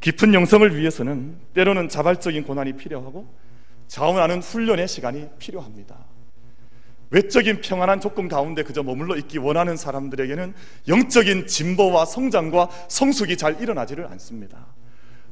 깊은 0.00 0.34
영성을 0.34 0.76
위해서는 0.76 1.38
때로는 1.54 1.88
자발적인 1.88 2.44
고난이 2.44 2.74
필요하고 2.74 3.26
자원하는 3.88 4.42
훈련의 4.42 4.86
시간이 4.86 5.28
필요합니다. 5.38 5.96
외적인 7.16 7.62
평안한 7.62 8.02
조건 8.02 8.28
가운데 8.28 8.62
그저 8.62 8.82
머물러 8.82 9.16
있기 9.16 9.38
원하는 9.38 9.78
사람들에게는 9.78 10.52
영적인 10.86 11.46
진보와 11.46 12.04
성장과 12.04 12.68
성숙이 12.88 13.38
잘 13.38 13.58
일어나지를 13.58 14.06
않습니다. 14.08 14.66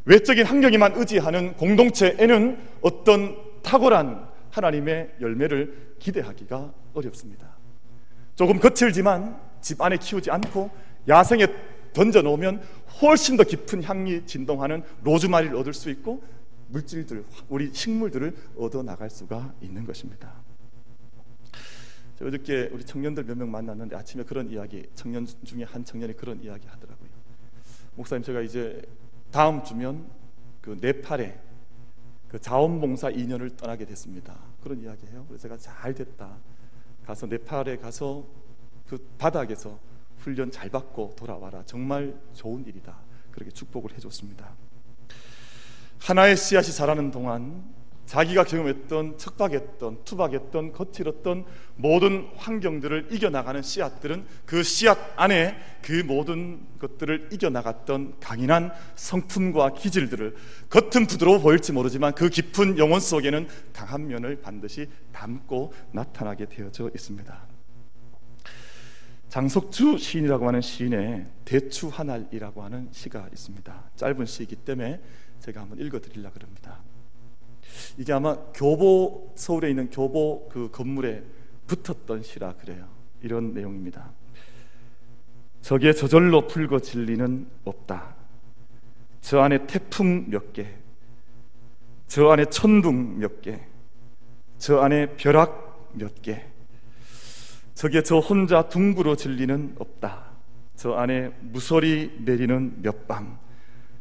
외적인 0.06 0.46
환경에만 0.46 0.94
의지하는 0.96 1.52
공동체에는 1.56 2.58
어떤 2.80 3.36
탁월한 3.62 4.26
하나님의 4.50 5.16
열매를 5.20 5.96
기대하기가 5.98 6.72
어렵습니다. 6.94 7.48
조금 8.34 8.58
거칠지만 8.58 9.38
집 9.60 9.82
안에 9.82 9.98
키우지 9.98 10.30
않고 10.30 10.70
야생에 11.06 11.46
던져 11.92 12.22
놓으면 12.22 12.62
훨씬 13.02 13.36
더 13.36 13.44
깊은 13.44 13.82
향이 13.82 14.24
진동하는 14.24 14.82
로즈마리를 15.02 15.54
얻을 15.54 15.74
수 15.74 15.90
있고 15.90 16.22
물질들, 16.68 17.26
우리 17.50 17.74
식물들을 17.74 18.34
얻어 18.58 18.82
나갈 18.82 19.10
수가 19.10 19.52
있는 19.60 19.84
것입니다. 19.84 20.43
어저께 22.22 22.70
우리 22.72 22.84
청년들 22.84 23.24
몇 23.24 23.36
명 23.36 23.50
만났는데 23.50 23.96
아침에 23.96 24.22
그런 24.24 24.48
이야기 24.50 24.86
청년 24.94 25.26
중에 25.44 25.64
한 25.64 25.84
청년이 25.84 26.14
그런 26.16 26.40
이야기 26.42 26.66
하더라고요. 26.68 27.08
목사님 27.96 28.22
제가 28.22 28.40
이제 28.40 28.82
다음 29.30 29.62
주면 29.64 30.06
그 30.60 30.78
네팔에 30.80 31.40
그 32.28 32.40
자원봉사 32.40 33.10
2년을 33.10 33.56
떠나게 33.56 33.84
됐습니다. 33.84 34.36
그런 34.62 34.80
이야기해요. 34.80 35.24
그래서 35.26 35.42
제가 35.42 35.56
잘 35.56 35.94
됐다. 35.94 36.36
가서 37.04 37.26
네팔에 37.26 37.76
가서 37.78 38.24
그 38.88 38.98
바닥에서 39.18 39.78
훈련 40.18 40.50
잘 40.50 40.70
받고 40.70 41.14
돌아와라. 41.16 41.62
정말 41.66 42.18
좋은 42.32 42.64
일이다. 42.66 42.96
그렇게 43.30 43.50
축복을 43.50 43.92
해줬습니다. 43.94 44.54
하나의 46.00 46.36
씨앗이 46.36 46.72
자라는 46.72 47.10
동안 47.10 47.64
자기가 48.06 48.44
경험했던 48.44 49.18
척박했던 49.18 50.04
투박했던 50.04 50.72
거칠었던 50.72 51.44
모든 51.76 52.28
환경들을 52.36 53.08
이겨나가는 53.10 53.62
씨앗들은 53.62 54.26
그 54.44 54.62
씨앗 54.62 54.98
안에 55.16 55.56
그 55.82 56.02
모든 56.06 56.60
것들을 56.78 57.30
이겨나갔던 57.32 58.20
강인한 58.20 58.72
성품과 58.94 59.74
기질들을 59.74 60.36
겉은 60.68 61.06
부드러워 61.06 61.38
보일지 61.38 61.72
모르지만 61.72 62.14
그 62.14 62.28
깊은 62.28 62.78
영혼 62.78 63.00
속에는 63.00 63.48
강한 63.72 64.06
면을 64.06 64.40
반드시 64.40 64.88
담고 65.12 65.72
나타나게 65.92 66.46
되어져 66.46 66.90
있습니다. 66.94 67.54
장석주 69.30 69.98
시인이라고 69.98 70.46
하는 70.46 70.60
시인의 70.60 71.26
대추 71.44 71.88
하날이라고 71.88 72.62
하는 72.62 72.88
시가 72.92 73.28
있습니다. 73.32 73.90
짧은 73.96 74.26
시이기 74.26 74.54
때문에 74.56 75.00
제가 75.40 75.62
한번 75.62 75.80
읽어드리려고 75.80 76.38
합니다. 76.40 76.78
이게 77.98 78.12
아마 78.12 78.36
교보 78.54 79.32
서울에 79.36 79.70
있는 79.70 79.90
교보 79.90 80.48
그 80.50 80.70
건물에 80.70 81.22
붙었던 81.66 82.22
시라 82.22 82.54
그래요. 82.54 82.88
이런 83.22 83.54
내용입니다. 83.54 84.12
저게 85.62 85.94
저절로 85.94 86.46
풀고 86.46 86.80
진리는 86.80 87.48
없다. 87.64 88.14
저 89.22 89.40
안에 89.40 89.66
태풍 89.66 90.28
몇 90.28 90.52
개, 90.52 90.68
저 92.06 92.28
안에 92.28 92.44
천둥 92.46 93.18
몇 93.18 93.40
개, 93.40 93.58
저 94.58 94.80
안에 94.80 95.16
벼락 95.16 95.92
몇 95.94 96.20
개, 96.20 96.44
저게 97.72 98.02
저 98.02 98.18
혼자 98.18 98.68
둥그러 98.68 99.16
진리는 99.16 99.76
없다. 99.78 100.26
저 100.76 100.92
안에 100.92 101.32
무소리 101.40 102.18
내리는 102.20 102.82
몇 102.82 103.08
방, 103.08 103.38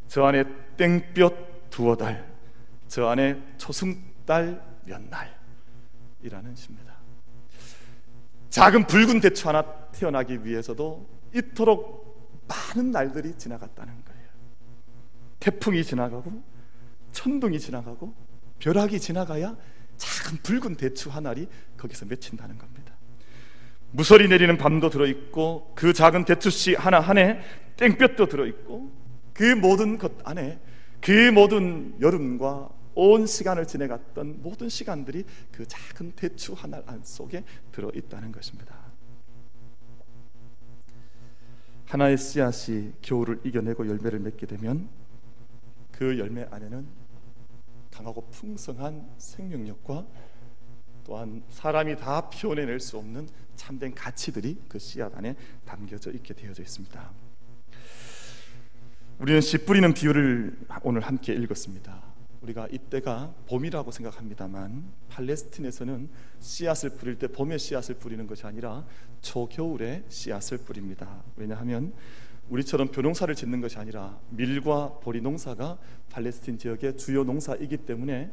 저 0.07 0.25
안에 0.25 0.43
땡볕 0.75 1.69
두어 1.69 1.95
달, 1.95 2.32
저 2.93 3.07
안에 3.07 3.41
초승달 3.57 4.63
몇 4.85 5.01
날. 5.09 5.35
이라는 6.21 6.55
시입니다. 6.55 6.93
작은 8.51 8.85
붉은 8.85 9.19
대추 9.19 9.47
하나 9.47 9.63
태어나기 9.91 10.45
위해서도 10.45 11.03
이토록 11.33 12.45
많은 12.47 12.91
날들이 12.91 13.35
지나갔다는 13.35 14.05
거예요. 14.05 14.27
태풍이 15.39 15.83
지나가고 15.83 16.43
천둥이 17.11 17.59
지나가고 17.59 18.13
벼락이 18.59 18.99
지나가야 18.99 19.57
작은 19.97 20.43
붉은 20.43 20.75
대추 20.75 21.09
한 21.09 21.25
알이 21.25 21.47
거기서 21.75 22.05
맺힌다는 22.05 22.59
겁니다. 22.59 22.93
무설이 23.89 24.27
내리는 24.27 24.55
밤도 24.55 24.91
들어있고 24.91 25.73
그 25.73 25.93
작은 25.93 26.25
대추씨 26.25 26.75
하나 26.75 26.99
안에 26.99 27.41
땡볕도 27.75 28.27
들어있고 28.27 28.91
그 29.33 29.55
모든 29.55 29.97
것 29.97 30.11
안에 30.25 30.59
그 31.01 31.31
모든 31.31 31.99
여름과 31.99 32.82
온 32.95 33.25
시간을 33.25 33.67
지내갔던 33.67 34.41
모든 34.41 34.69
시간들이 34.69 35.25
그 35.51 35.67
작은 35.67 36.13
대추 36.15 36.53
하나 36.53 36.81
안 36.85 37.03
속에 37.03 37.43
들어 37.71 37.91
있다는 37.93 38.31
것입니다. 38.31 38.75
하나의 41.85 42.17
씨앗이 42.17 42.93
겨울을 43.01 43.41
이겨내고 43.43 43.87
열매를 43.87 44.19
맺게 44.19 44.47
되면 44.47 44.89
그 45.91 46.17
열매 46.17 46.47
안에는 46.49 46.87
강하고 47.91 48.27
풍성한 48.31 49.11
생명력과 49.19 50.05
또한 51.03 51.43
사람이 51.49 51.97
다 51.97 52.29
표현해낼 52.29 52.79
수 52.79 52.97
없는 52.97 53.27
참된 53.55 53.93
가치들이 53.93 54.59
그 54.67 54.79
씨앗 54.79 55.15
안에 55.15 55.35
담겨져 55.65 56.11
있게 56.11 56.33
되어져 56.33 56.63
있습니다. 56.63 57.11
우리는 59.19 59.41
씨 59.41 59.63
뿌리는 59.63 59.93
비유를 59.93 60.57
오늘 60.81 61.01
함께 61.01 61.33
읽었습니다. 61.33 62.12
우리가 62.43 62.67
이때가 62.71 63.33
봄이라고 63.47 63.91
생각합니다만 63.91 64.83
팔레스틴에서는 65.09 66.09
씨앗을 66.39 66.91
뿌릴 66.91 67.17
때 67.17 67.27
봄에 67.27 67.57
씨앗을 67.57 67.95
뿌리는 67.95 68.27
것이 68.27 68.45
아니라 68.45 68.85
초겨울에 69.21 70.03
씨앗을 70.09 70.59
뿌립니다. 70.59 71.23
왜냐하면 71.37 71.93
우리처럼 72.49 72.89
벼농사를 72.89 73.33
짓는 73.33 73.61
것이 73.61 73.77
아니라 73.77 74.19
밀과 74.29 74.99
보리 75.01 75.21
농사가 75.21 75.77
팔레스틴 76.11 76.57
지역의 76.57 76.97
주요 76.97 77.23
농사이기 77.23 77.77
때문에 77.77 78.31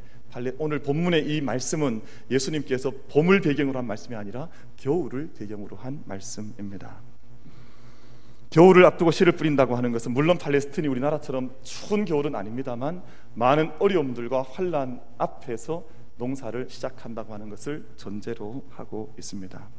오늘 0.59 0.79
본문의 0.79 1.27
이 1.27 1.41
말씀은 1.41 2.01
예수님께서 2.29 2.91
봄을 3.09 3.41
배경으로 3.41 3.79
한 3.79 3.87
말씀이 3.87 4.15
아니라 4.15 4.49
겨울을 4.77 5.31
배경으로 5.37 5.77
한 5.77 6.03
말씀입니다. 6.05 7.10
겨울을 8.51 8.85
앞두고 8.85 9.11
씨를 9.11 9.31
뿌린다고 9.31 9.77
하는 9.77 9.93
것은 9.93 10.11
물론 10.11 10.37
팔레스틴이 10.37 10.85
우리나라처럼 10.89 11.55
추운 11.63 12.03
겨울은 12.03 12.35
아닙니다만 12.35 13.01
많은 13.33 13.71
어려움들과 13.79 14.41
환란 14.43 15.01
앞에서 15.17 15.85
농사를 16.17 16.67
시작한다고 16.69 17.33
하는 17.33 17.49
것을 17.49 17.85
전제로 17.95 18.65
하고 18.69 19.15
있습니다. 19.17 19.69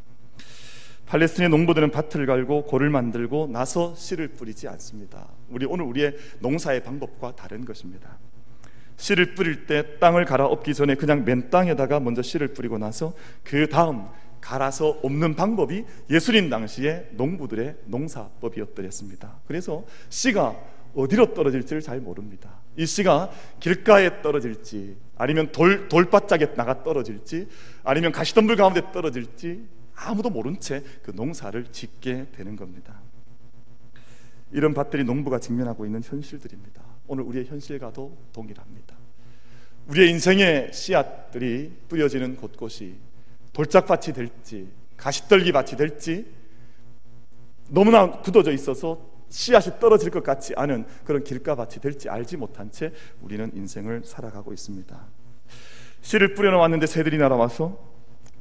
팔레스틴의 1.04 1.50
농부들은 1.50 1.90
밭을 1.90 2.24
갈고 2.24 2.64
골을 2.64 2.88
만들고 2.88 3.48
나서 3.48 3.94
씨를 3.94 4.28
뿌리지 4.28 4.68
않습니다. 4.68 5.28
우리 5.50 5.66
오늘 5.66 5.84
우리의 5.84 6.16
농사의 6.40 6.82
방법과 6.82 7.36
다른 7.36 7.66
것입니다. 7.66 8.18
씨를 8.96 9.34
뿌릴 9.34 9.66
때 9.66 9.98
땅을 9.98 10.24
갈아 10.24 10.46
엎기 10.46 10.72
전에 10.72 10.94
그냥 10.94 11.26
맨 11.26 11.50
땅에다가 11.50 12.00
먼저 12.00 12.22
씨를 12.22 12.48
뿌리고 12.54 12.78
나서 12.78 13.12
그 13.44 13.68
다음 13.68 14.08
갈아서 14.42 14.98
엎는 15.02 15.34
방법이 15.36 15.86
예수님 16.10 16.50
당시에 16.50 17.08
농부들의 17.12 17.76
농사법이었더랬습니다. 17.86 19.40
그래서 19.46 19.84
씨가 20.10 20.54
어디로 20.94 21.32
떨어질지를 21.32 21.80
잘 21.80 22.00
모릅니다. 22.00 22.60
이 22.76 22.84
씨가 22.84 23.30
길가에 23.60 24.20
떨어질지 24.20 24.96
아니면 25.16 25.52
돌 25.52 25.88
돌바짝에 25.88 26.54
나가 26.54 26.82
떨어질지 26.82 27.48
아니면 27.84 28.12
가시덤불 28.12 28.56
가운데 28.56 28.82
떨어질지 28.92 29.66
아무도 29.94 30.28
모른 30.28 30.58
채 30.60 30.82
그 31.02 31.12
농사를 31.12 31.64
짓게 31.70 32.26
되는 32.32 32.56
겁니다. 32.56 33.00
이런 34.50 34.74
밭들이 34.74 35.04
농부가 35.04 35.38
직면하고 35.38 35.86
있는 35.86 36.02
현실들입니다. 36.02 36.82
오늘 37.06 37.24
우리의 37.24 37.46
현실과도 37.46 38.16
동일합니다. 38.32 38.96
우리의 39.88 40.10
인생의 40.10 40.72
씨앗들이 40.72 41.72
뿌려지는 41.88 42.36
곳곳이 42.36 42.96
돌짝밭이 43.52 44.14
될지 44.14 44.68
가시떨기 44.96 45.52
밭이 45.52 45.76
될지 45.76 46.26
너무나 47.68 48.10
굳어져 48.20 48.52
있어서 48.52 49.10
씨앗이 49.28 49.80
떨어질 49.80 50.10
것 50.10 50.22
같지 50.22 50.52
않은 50.56 50.84
그런 51.04 51.24
길가밭이 51.24 51.80
될지 51.80 52.08
알지 52.08 52.36
못한 52.36 52.70
채 52.70 52.92
우리는 53.22 53.50
인생을 53.54 54.02
살아가고 54.04 54.52
있습니다. 54.52 55.06
씨를 56.02 56.34
뿌려놓았는데 56.34 56.86
새들이 56.86 57.16
날아와서 57.16 57.78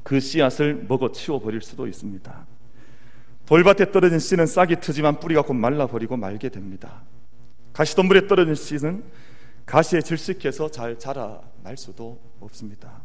그 0.02 0.20
씨앗을 0.20 0.84
먹어 0.88 1.12
치워버릴 1.12 1.62
수도 1.62 1.86
있습니다. 1.86 2.46
돌밭에 3.46 3.90
떨어진 3.90 4.18
씨는 4.18 4.46
싹이 4.46 4.80
트지만 4.80 5.18
뿌리가 5.18 5.42
곧 5.42 5.54
말라버리고 5.54 6.16
말게 6.16 6.48
됩니다. 6.48 7.02
가시덤불에 7.72 8.26
떨어진 8.26 8.54
씨는 8.54 9.04
가시에 9.64 10.02
질식해서 10.02 10.70
잘 10.70 10.98
자라날 10.98 11.76
수도 11.76 12.20
없습니다. 12.40 13.00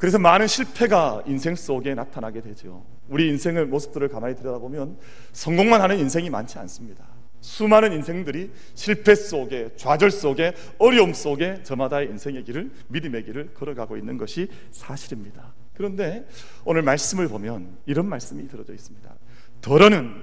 그래서 0.00 0.18
많은 0.18 0.46
실패가 0.46 1.24
인생 1.26 1.54
속에 1.54 1.94
나타나게 1.94 2.40
되죠. 2.40 2.86
우리 3.10 3.28
인생의 3.28 3.66
모습들을 3.66 4.08
가만히 4.08 4.34
들여다보면 4.34 4.96
성공만 5.32 5.82
하는 5.82 5.98
인생이 5.98 6.30
많지 6.30 6.58
않습니다. 6.58 7.04
수많은 7.42 7.92
인생들이 7.92 8.50
실패 8.74 9.14
속에 9.14 9.72
좌절 9.76 10.10
속에 10.10 10.54
어려움 10.78 11.12
속에 11.12 11.62
저마다의 11.64 12.08
인생의 12.08 12.44
길을 12.44 12.70
믿음의 12.88 13.24
길을 13.26 13.52
걸어가고 13.52 13.98
있는 13.98 14.16
것이 14.16 14.48
사실입니다. 14.70 15.52
그런데 15.74 16.26
오늘 16.64 16.80
말씀을 16.80 17.28
보면 17.28 17.76
이런 17.84 18.08
말씀이 18.08 18.48
들어져 18.48 18.72
있습니다. 18.72 19.14
덜어는 19.60 20.14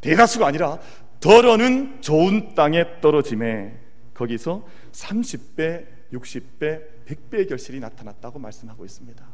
대다수가 0.00 0.46
아니라 0.46 0.78
덜어는 1.20 2.00
좋은 2.00 2.54
땅에 2.54 3.00
떨어짐에 3.02 3.78
거기서 4.14 4.66
30배, 4.92 5.84
60배, 6.14 6.80
100배의 7.08 7.48
결실이 7.48 7.80
나타났다고 7.80 8.38
말씀하고 8.38 8.84
있습니다. 8.84 9.24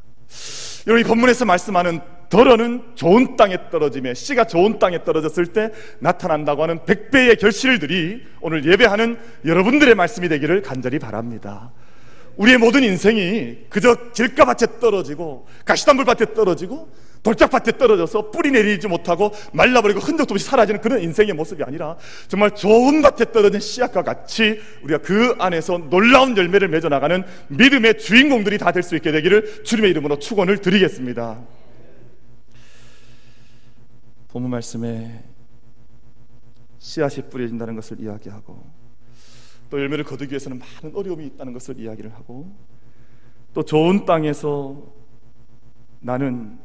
여기 0.86 1.02
본문에서 1.02 1.44
말씀하는 1.44 2.00
덜어는 2.28 2.94
좋은 2.94 3.36
땅에 3.36 3.56
떨어짐에 3.70 4.14
씨가 4.14 4.46
좋은 4.46 4.78
땅에 4.78 5.02
떨어졌을 5.04 5.46
때 5.46 5.70
나타난다고 6.00 6.62
하는 6.62 6.78
100배의 6.80 7.38
결실들이 7.38 8.22
오늘 8.40 8.64
예배하는 8.64 9.18
여러분들의 9.44 9.94
말씀이 9.94 10.28
되기를 10.28 10.62
간절히 10.62 10.98
바랍니다. 10.98 11.72
우리의 12.36 12.58
모든 12.58 12.82
인생이 12.82 13.66
그저 13.68 13.94
길가밭에 14.12 14.80
떨어지고 14.80 15.46
가시덤불밭에 15.64 16.34
떨어지고 16.34 16.88
돌짝밭에 17.22 17.78
떨어져서 17.78 18.30
뿌리 18.30 18.50
내리지 18.50 18.86
못하고 18.86 19.32
말라버리고 19.54 19.98
흔적도 20.00 20.34
없이 20.34 20.44
사라지는 20.44 20.82
그런 20.82 21.00
인생의 21.00 21.32
모습이 21.32 21.62
아니라 21.64 21.96
정말 22.28 22.50
좋은 22.54 23.00
밭에 23.00 23.32
떨어진 23.32 23.60
씨앗과 23.60 24.02
같이 24.02 24.60
우리가 24.82 24.98
그 24.98 25.34
안에서 25.38 25.78
놀라운 25.88 26.36
열매를 26.36 26.68
맺어 26.68 26.90
나가는 26.90 27.24
믿음의 27.48 27.98
주인공들이 27.98 28.58
다 28.58 28.72
될 28.72 28.82
수 28.82 28.94
있게 28.96 29.10
되기를 29.10 29.64
주님의 29.64 29.92
이름으로 29.92 30.18
축원을 30.18 30.58
드리겠습니다. 30.58 31.40
본문 34.28 34.50
말씀에 34.50 35.22
씨앗이 36.78 37.30
뿌려진다는 37.30 37.74
것을 37.76 38.00
이야기하고 38.00 38.83
또 39.74 39.80
열매를 39.80 40.04
거두기 40.04 40.30
위해서는 40.30 40.60
많은 40.60 40.94
어려움이 40.94 41.26
있다는 41.26 41.52
것을 41.52 41.80
이야기를 41.80 42.14
하고 42.14 42.54
또 43.52 43.64
좋은 43.64 44.04
땅에서 44.04 44.94
나는 45.98 46.60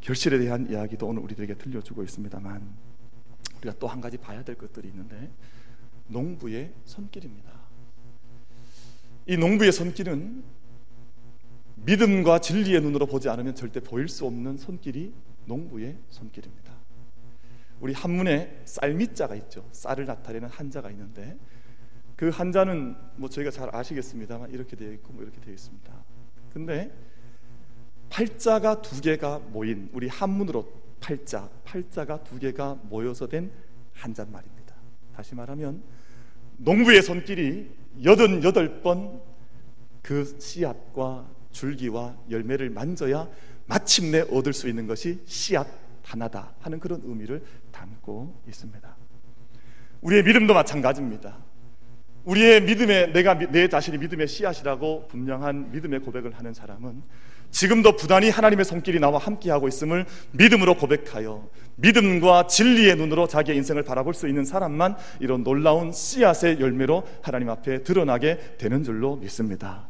결실에 0.00 0.40
대한 0.40 0.68
이야기도 0.68 1.06
오늘 1.06 1.22
우리들에게 1.22 1.54
들려주고 1.54 2.02
있습니다만 2.02 2.74
우리가 3.58 3.78
또 3.78 3.86
한 3.86 4.00
가지 4.00 4.16
봐야 4.16 4.42
될 4.42 4.56
것들이 4.56 4.88
있는데 4.88 5.30
농부의 6.08 6.72
손길입니다. 6.86 7.52
이 9.26 9.36
농부의 9.36 9.70
손길은 9.70 10.42
믿음과 11.76 12.40
진리의 12.40 12.80
눈으로 12.80 13.06
보지 13.06 13.28
않으면 13.28 13.54
절대 13.54 13.78
보일 13.78 14.08
수 14.08 14.26
없는 14.26 14.56
손길이 14.56 15.14
농부의 15.44 15.96
손길입니다. 16.08 16.72
우리 17.78 17.92
한문에 17.92 18.62
쌀미자가 18.64 19.36
있죠. 19.36 19.68
쌀을 19.70 20.04
나타내는 20.06 20.48
한자가 20.48 20.90
있는데 20.90 21.38
그 22.18 22.30
한자는 22.30 22.96
뭐 23.14 23.28
저희가 23.28 23.52
잘 23.52 23.72
아시겠습니다만 23.72 24.50
이렇게 24.50 24.74
되어 24.74 24.90
있고 24.94 25.12
뭐 25.12 25.22
이렇게 25.22 25.40
되어 25.40 25.54
있습니다. 25.54 25.92
근데 26.52 26.92
팔자가 28.10 28.82
두 28.82 29.00
개가 29.00 29.38
모인 29.38 29.88
우리 29.92 30.08
한문으로 30.08 30.68
팔자, 30.98 31.48
팔자가 31.64 32.24
두 32.24 32.40
개가 32.40 32.76
모여서 32.82 33.28
된 33.28 33.52
한자말입니다. 33.94 34.74
다시 35.14 35.36
말하면 35.36 35.80
농부의 36.56 37.02
손길이 37.02 37.70
여든 38.02 38.40
번그 38.82 40.38
씨앗과 40.40 41.30
줄기와 41.52 42.16
열매를 42.30 42.70
만져야 42.70 43.28
마침내 43.66 44.22
얻을 44.22 44.52
수 44.54 44.68
있는 44.68 44.88
것이 44.88 45.22
씨앗 45.24 45.68
하나다 46.02 46.52
하는 46.58 46.80
그런 46.80 47.00
의미를 47.04 47.44
담고 47.70 48.42
있습니다. 48.48 48.96
우리의 50.00 50.24
믿음도 50.24 50.52
마찬가지입니다. 50.52 51.47
우리의 52.28 52.60
믿음의 52.62 53.12
내가 53.12 53.38
내 53.38 53.68
자신이 53.68 53.96
믿음의 53.96 54.28
씨앗이라고 54.28 55.08
분명한 55.08 55.72
믿음의 55.72 56.00
고백을 56.00 56.34
하는 56.34 56.52
사람은 56.52 57.02
지금도 57.50 57.96
부단히 57.96 58.28
하나님의 58.28 58.66
손길이 58.66 59.00
나와 59.00 59.18
함께하고 59.18 59.66
있음을 59.68 60.04
믿음으로 60.32 60.76
고백하여 60.76 61.48
믿음과 61.76 62.46
진리의 62.48 62.96
눈으로 62.96 63.26
자기의 63.26 63.56
인생을 63.56 63.82
바라볼 63.82 64.12
수 64.12 64.28
있는 64.28 64.44
사람만 64.44 64.96
이런 65.20 65.42
놀라운 65.42 65.90
씨앗의 65.90 66.60
열매로 66.60 67.04
하나님 67.22 67.48
앞에 67.48 67.82
드러나게 67.82 68.56
되는 68.58 68.84
줄로 68.84 69.16
믿습니다. 69.16 69.88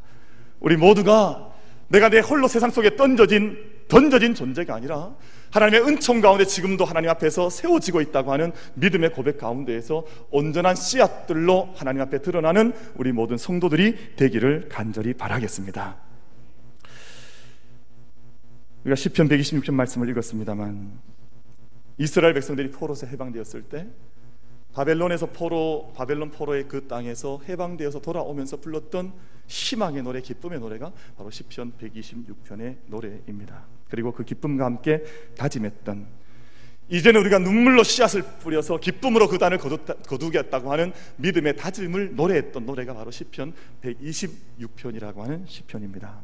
우리 0.60 0.76
모두가 0.76 1.50
내가 1.88 2.08
내 2.08 2.20
홀로 2.20 2.46
세상 2.46 2.70
속에 2.70 2.94
던져진 2.94 3.58
던져진 3.88 4.34
존재가 4.34 4.76
아니라 4.76 5.16
하나님의 5.50 5.82
은총 5.82 6.20
가운데 6.20 6.44
지금도 6.44 6.84
하나님 6.84 7.10
앞에서 7.10 7.50
세워지고 7.50 8.00
있다고 8.00 8.32
하는 8.32 8.52
믿음의 8.74 9.12
고백 9.12 9.38
가운데에서 9.38 10.04
온전한 10.30 10.74
씨앗들로 10.76 11.70
하나님 11.74 12.02
앞에 12.02 12.20
드러나는 12.20 12.72
우리 12.96 13.12
모든 13.12 13.36
성도들이 13.36 14.16
되기를 14.16 14.68
간절히 14.68 15.14
바라겠습니다. 15.14 15.96
우리가 18.84 18.94
시편 18.94 19.28
126편 19.28 19.74
말씀을 19.74 20.08
읽었습니다만 20.10 20.98
이스라엘 21.98 22.34
백성들이 22.34 22.70
포로에서 22.70 23.06
해방되었을 23.06 23.62
때 23.64 23.86
바벨론에서 24.72 25.26
포로 25.26 25.92
바벨론 25.96 26.30
포로의 26.30 26.68
그 26.68 26.86
땅에서 26.86 27.40
해방되어서 27.48 28.00
돌아오면서 28.00 28.58
불렀던 28.58 29.12
희망의 29.48 30.02
노래, 30.02 30.20
기쁨의 30.20 30.60
노래가 30.60 30.92
바로 31.16 31.30
시편 31.30 31.72
126편의 31.80 32.76
노래입니다. 32.86 33.77
그리고 33.88 34.12
그 34.12 34.24
기쁨과 34.24 34.64
함께 34.64 35.02
다짐했던 35.36 36.18
이제는 36.90 37.20
우리가 37.20 37.38
눈물로 37.38 37.82
씨앗을 37.82 38.22
뿌려서 38.40 38.78
기쁨으로 38.78 39.28
그 39.28 39.38
단을 39.38 39.58
거두 39.58 40.30
겠다고 40.30 40.72
하는 40.72 40.92
믿음의 41.16 41.56
다짐을 41.56 42.16
노래했던 42.16 42.64
노래가 42.64 42.94
바로 42.94 43.10
시편 43.10 43.52
126편이라고 43.82 45.18
하는 45.18 45.44
시편입니다. 45.46 46.22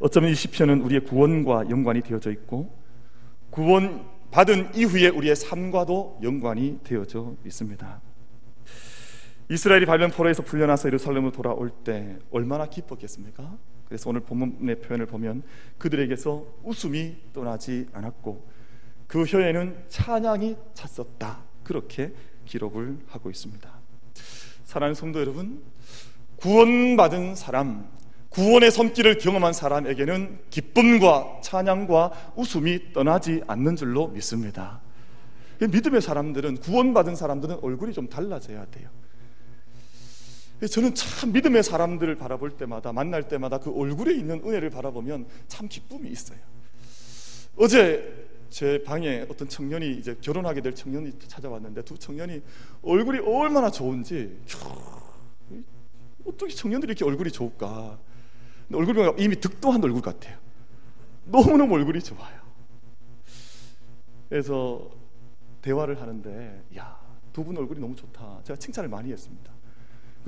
어쩌면 0.00 0.30
이 0.30 0.34
시편은 0.34 0.82
우리의 0.82 1.04
구원과 1.04 1.70
연관이 1.70 2.02
되어져 2.02 2.30
있고 2.32 2.76
구원 3.50 4.04
받은 4.30 4.74
이후에 4.74 5.08
우리의 5.08 5.34
삶과도 5.34 6.20
연관이 6.22 6.78
되어져 6.84 7.34
있습니다. 7.46 8.02
이스라엘이 9.50 9.86
발련 9.86 10.10
포로에서 10.10 10.42
풀려나서 10.42 10.88
예루살렘으로 10.88 11.32
돌아올 11.32 11.70
때 11.70 12.18
얼마나 12.30 12.66
기뻤겠습니까? 12.66 13.56
그래서 13.88 14.10
오늘 14.10 14.20
본문의 14.20 14.80
표현을 14.80 15.06
보면 15.06 15.42
그들에게서 15.78 16.44
웃음이 16.62 17.16
떠나지 17.32 17.88
않았고 17.94 18.46
그 19.06 19.24
혀에는 19.24 19.84
찬양이 19.88 20.56
찼었다. 20.74 21.38
그렇게 21.64 22.12
기록을 22.44 22.98
하고 23.08 23.30
있습니다. 23.30 23.68
사랑하는 24.64 24.94
성도 24.94 25.20
여러분, 25.20 25.62
구원받은 26.36 27.34
사람, 27.34 27.88
구원의 28.28 28.70
손길을 28.70 29.16
경험한 29.16 29.54
사람에게는 29.54 30.38
기쁨과 30.50 31.40
찬양과 31.42 32.34
웃음이 32.36 32.92
떠나지 32.92 33.42
않는 33.46 33.76
줄로 33.76 34.08
믿습니다. 34.08 34.82
믿음의 35.60 36.02
사람들은 36.02 36.58
구원받은 36.58 37.16
사람들은 37.16 37.60
얼굴이 37.62 37.94
좀 37.94 38.08
달라져야 38.08 38.66
돼요. 38.66 38.90
저는 40.66 40.94
참 40.94 41.32
믿음의 41.32 41.62
사람들을 41.62 42.16
바라볼 42.16 42.56
때마다 42.56 42.92
만날 42.92 43.28
때마다 43.28 43.58
그 43.58 43.70
얼굴에 43.70 44.14
있는 44.14 44.42
은혜를 44.44 44.70
바라보면 44.70 45.26
참 45.46 45.68
기쁨이 45.68 46.10
있어요. 46.10 46.38
어제 47.56 48.26
제 48.50 48.82
방에 48.82 49.26
어떤 49.28 49.48
청년이 49.48 49.96
이제 49.98 50.16
결혼하게 50.20 50.62
될 50.62 50.74
청년이 50.74 51.12
찾아왔는데 51.28 51.82
두 51.82 51.96
청년이 51.98 52.42
얼굴이 52.82 53.18
얼마나 53.20 53.70
좋은지 53.70 54.38
어떻게 56.24 56.52
청년들이 56.52 56.90
이렇게 56.90 57.04
얼굴이 57.04 57.30
좋을까? 57.30 57.98
얼굴이 58.72 59.12
이미 59.18 59.36
득도한 59.36 59.82
얼굴 59.84 60.02
같아요. 60.02 60.38
너무너무 61.26 61.74
얼굴이 61.74 62.00
좋아요. 62.02 62.38
그래서 64.28 64.90
대화를 65.62 66.00
하는데 66.00 66.64
야, 66.76 66.98
두 67.32 67.44
분 67.44 67.56
얼굴이 67.56 67.80
너무 67.80 67.94
좋다. 67.94 68.40
제가 68.44 68.58
칭찬을 68.58 68.88
많이 68.88 69.12
했습니다. 69.12 69.52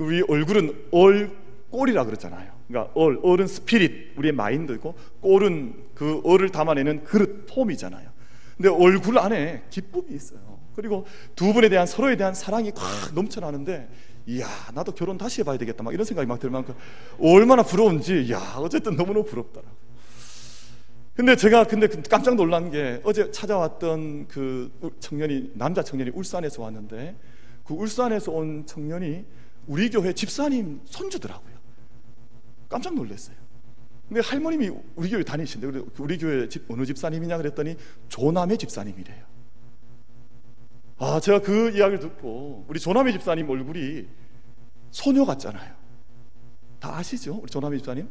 우리 0.01 0.21
얼굴은 0.27 0.87
얼 0.91 1.31
꼴이라 1.69 2.05
그러잖아요. 2.05 2.51
그러니까 2.67 2.91
얼, 2.95 3.19
얼은 3.23 3.47
스피릿, 3.47 4.17
우리의 4.17 4.33
마인드고 4.33 4.95
꼴은 5.21 5.73
그 5.93 6.21
얼을 6.23 6.49
담아내는 6.49 7.03
그릇, 7.03 7.45
폼이잖아요. 7.49 8.09
근데 8.57 8.69
얼굴 8.69 9.17
안에 9.19 9.63
기쁨이 9.69 10.13
있어요. 10.13 10.59
그리고 10.75 11.05
두 11.35 11.53
분에 11.53 11.69
대한 11.69 11.85
서로에 11.85 12.15
대한 12.15 12.33
사랑이 12.33 12.71
꽉 12.71 13.13
넘쳐나는데 13.13 13.89
이야 14.27 14.47
나도 14.73 14.93
결혼 14.93 15.17
다시 15.17 15.41
해봐야 15.41 15.57
되겠다 15.57 15.83
막 15.83 15.93
이런 15.93 16.05
생각이 16.05 16.27
막 16.27 16.39
들 16.39 16.49
만큼 16.49 16.75
얼마나 17.19 17.63
부러운지 17.63 18.31
야 18.31 18.39
어쨌든 18.57 18.95
너무너무 18.95 19.25
부럽더라고. 19.25 19.75
근데 21.13 21.35
제가 21.35 21.65
근데 21.65 21.87
그 21.87 22.01
깜짝 22.03 22.35
놀란 22.35 22.71
게 22.71 23.01
어제 23.03 23.31
찾아왔던 23.31 24.27
그 24.27 24.71
청년이 24.99 25.51
남자 25.55 25.83
청년이 25.83 26.11
울산에서 26.13 26.63
왔는데 26.63 27.15
그 27.65 27.73
울산에서 27.73 28.31
온 28.31 28.65
청년이 28.65 29.25
우리 29.67 29.89
교회 29.89 30.13
집사님 30.13 30.81
손주더라고요. 30.85 31.55
깜짝 32.69 32.93
놀랐어요. 32.95 33.35
근데 34.07 34.21
할머님이 34.21 34.69
우리 34.95 35.09
교회 35.09 35.23
다니신데 35.23 35.67
우리 35.99 36.17
교회 36.17 36.47
집 36.49 36.69
어느 36.69 36.85
집사님이냐 36.85 37.37
그랬더니 37.37 37.75
조남의 38.09 38.57
집사님이래요. 38.57 39.25
아, 40.97 41.19
제가 41.19 41.39
그 41.41 41.69
이야기를 41.71 41.99
듣고 41.99 42.65
우리 42.67 42.79
조남의 42.79 43.13
집사님 43.13 43.49
얼굴이 43.49 44.07
소녀 44.91 45.25
같잖아요. 45.25 45.73
다 46.79 46.97
아시죠? 46.97 47.39
우리 47.41 47.49
조남의 47.49 47.79
집사님? 47.79 48.07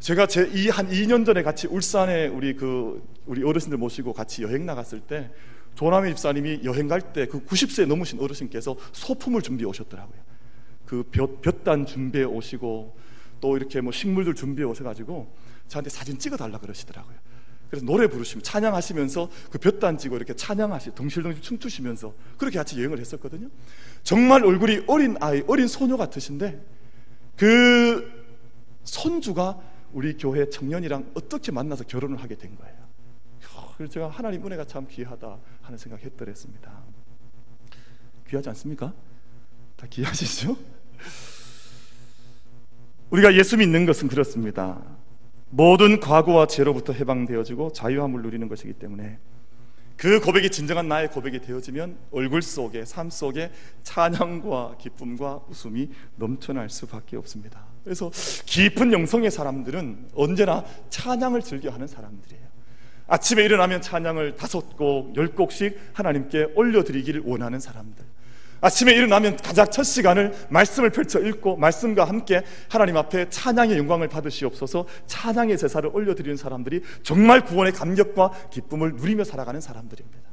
제가 0.00 0.26
제 0.26 0.48
이 0.54 0.68
한 0.70 0.88
2년 0.88 1.26
전에 1.26 1.42
같이 1.42 1.66
울산에 1.66 2.28
우리 2.28 2.54
그 2.56 3.04
우리 3.26 3.42
어르신들 3.44 3.78
모시고 3.78 4.12
같이 4.12 4.42
여행 4.42 4.64
나갔을 4.64 5.00
때 5.00 5.30
조남의 5.74 6.14
집사님이 6.16 6.60
여행 6.64 6.88
갈 6.88 7.12
때 7.12 7.26
그 7.26 7.44
90세 7.44 7.86
넘으신 7.86 8.18
어르신께서 8.20 8.76
소품을 8.92 9.42
준비해 9.42 9.68
오셨더라고요. 9.68 10.18
그 10.88 11.02
볕, 11.02 11.42
볕단 11.42 11.84
준비해 11.84 12.24
오시고 12.24 12.96
또 13.42 13.56
이렇게 13.58 13.82
뭐 13.82 13.92
식물들 13.92 14.34
준비해 14.34 14.66
오셔가지고 14.66 15.30
저한테 15.68 15.90
사진 15.90 16.18
찍어 16.18 16.38
달라 16.38 16.58
그러시더라고요. 16.58 17.14
그래서 17.68 17.84
노래 17.84 18.06
부르시면 18.06 18.42
찬양하시면서 18.42 19.28
그 19.50 19.58
볕단 19.58 19.98
지고 19.98 20.16
이렇게 20.16 20.32
찬양하시 20.32 20.94
덩실덩실 20.94 21.42
춤추시면서 21.42 22.14
그렇게 22.38 22.56
같이 22.56 22.78
여행을 22.78 22.98
했었거든요. 23.00 23.50
정말 24.02 24.46
얼굴이 24.46 24.84
어린 24.86 25.16
아이, 25.20 25.42
어린 25.46 25.68
소녀 25.68 25.98
같으신데 25.98 26.64
그 27.36 28.10
손주가 28.84 29.60
우리 29.92 30.16
교회 30.16 30.48
청년이랑 30.48 31.10
어떻게 31.12 31.52
만나서 31.52 31.84
결혼을 31.84 32.22
하게 32.22 32.34
된 32.36 32.56
거예요. 32.56 32.78
그래서 33.76 33.92
제가 33.92 34.08
하나님 34.08 34.44
은혜가 34.46 34.64
참 34.64 34.86
귀하다 34.88 35.38
하는 35.60 35.76
생각 35.76 36.02
했더랬습니다. 36.02 36.82
귀하지 38.26 38.48
않습니까? 38.48 38.94
다 39.76 39.86
귀하시죠? 39.88 40.77
우리가 43.10 43.34
예수 43.34 43.56
믿는 43.56 43.86
것은 43.86 44.08
그렇습니다. 44.08 44.82
모든 45.50 45.98
과거와 46.00 46.46
죄로부터 46.46 46.92
해방되어지고 46.92 47.72
자유함을 47.72 48.22
누리는 48.22 48.48
것이기 48.48 48.74
때문에 48.74 49.18
그 49.96 50.20
고백이 50.20 50.50
진정한 50.50 50.86
나의 50.88 51.08
고백이 51.08 51.40
되어지면 51.40 51.96
얼굴 52.12 52.40
속에 52.40 52.84
삶 52.84 53.10
속에 53.10 53.50
찬양과 53.82 54.76
기쁨과 54.78 55.40
웃음이 55.48 55.90
넘쳐날 56.16 56.70
수밖에 56.70 57.16
없습니다. 57.16 57.64
그래서 57.82 58.10
깊은 58.46 58.92
영성의 58.92 59.30
사람들은 59.30 60.10
언제나 60.14 60.64
찬양을 60.90 61.42
즐겨 61.42 61.70
하는 61.70 61.86
사람들이에요. 61.86 62.46
아침에 63.08 63.42
일어나면 63.42 63.80
찬양을 63.80 64.36
다섯 64.36 64.76
곡, 64.76 65.16
열 65.16 65.28
곡씩 65.28 65.76
하나님께 65.94 66.52
올려드리기를 66.54 67.22
원하는 67.24 67.58
사람들. 67.58 68.04
아침에 68.60 68.92
일어나면 68.92 69.36
가장 69.36 69.70
첫 69.70 69.82
시간을 69.82 70.34
말씀을 70.48 70.90
펼쳐 70.90 71.20
읽고 71.20 71.56
말씀과 71.56 72.04
함께 72.04 72.42
하나님 72.68 72.96
앞에 72.96 73.28
찬양의 73.30 73.78
영광을 73.78 74.08
받으시옵소서 74.08 74.86
찬양의 75.06 75.58
제사를 75.58 75.88
올려드리는 75.92 76.36
사람들이 76.36 76.82
정말 77.02 77.44
구원의 77.44 77.72
감격과 77.72 78.50
기쁨을 78.50 78.94
누리며 78.94 79.24
살아가는 79.24 79.60
사람들입니다. 79.60 80.28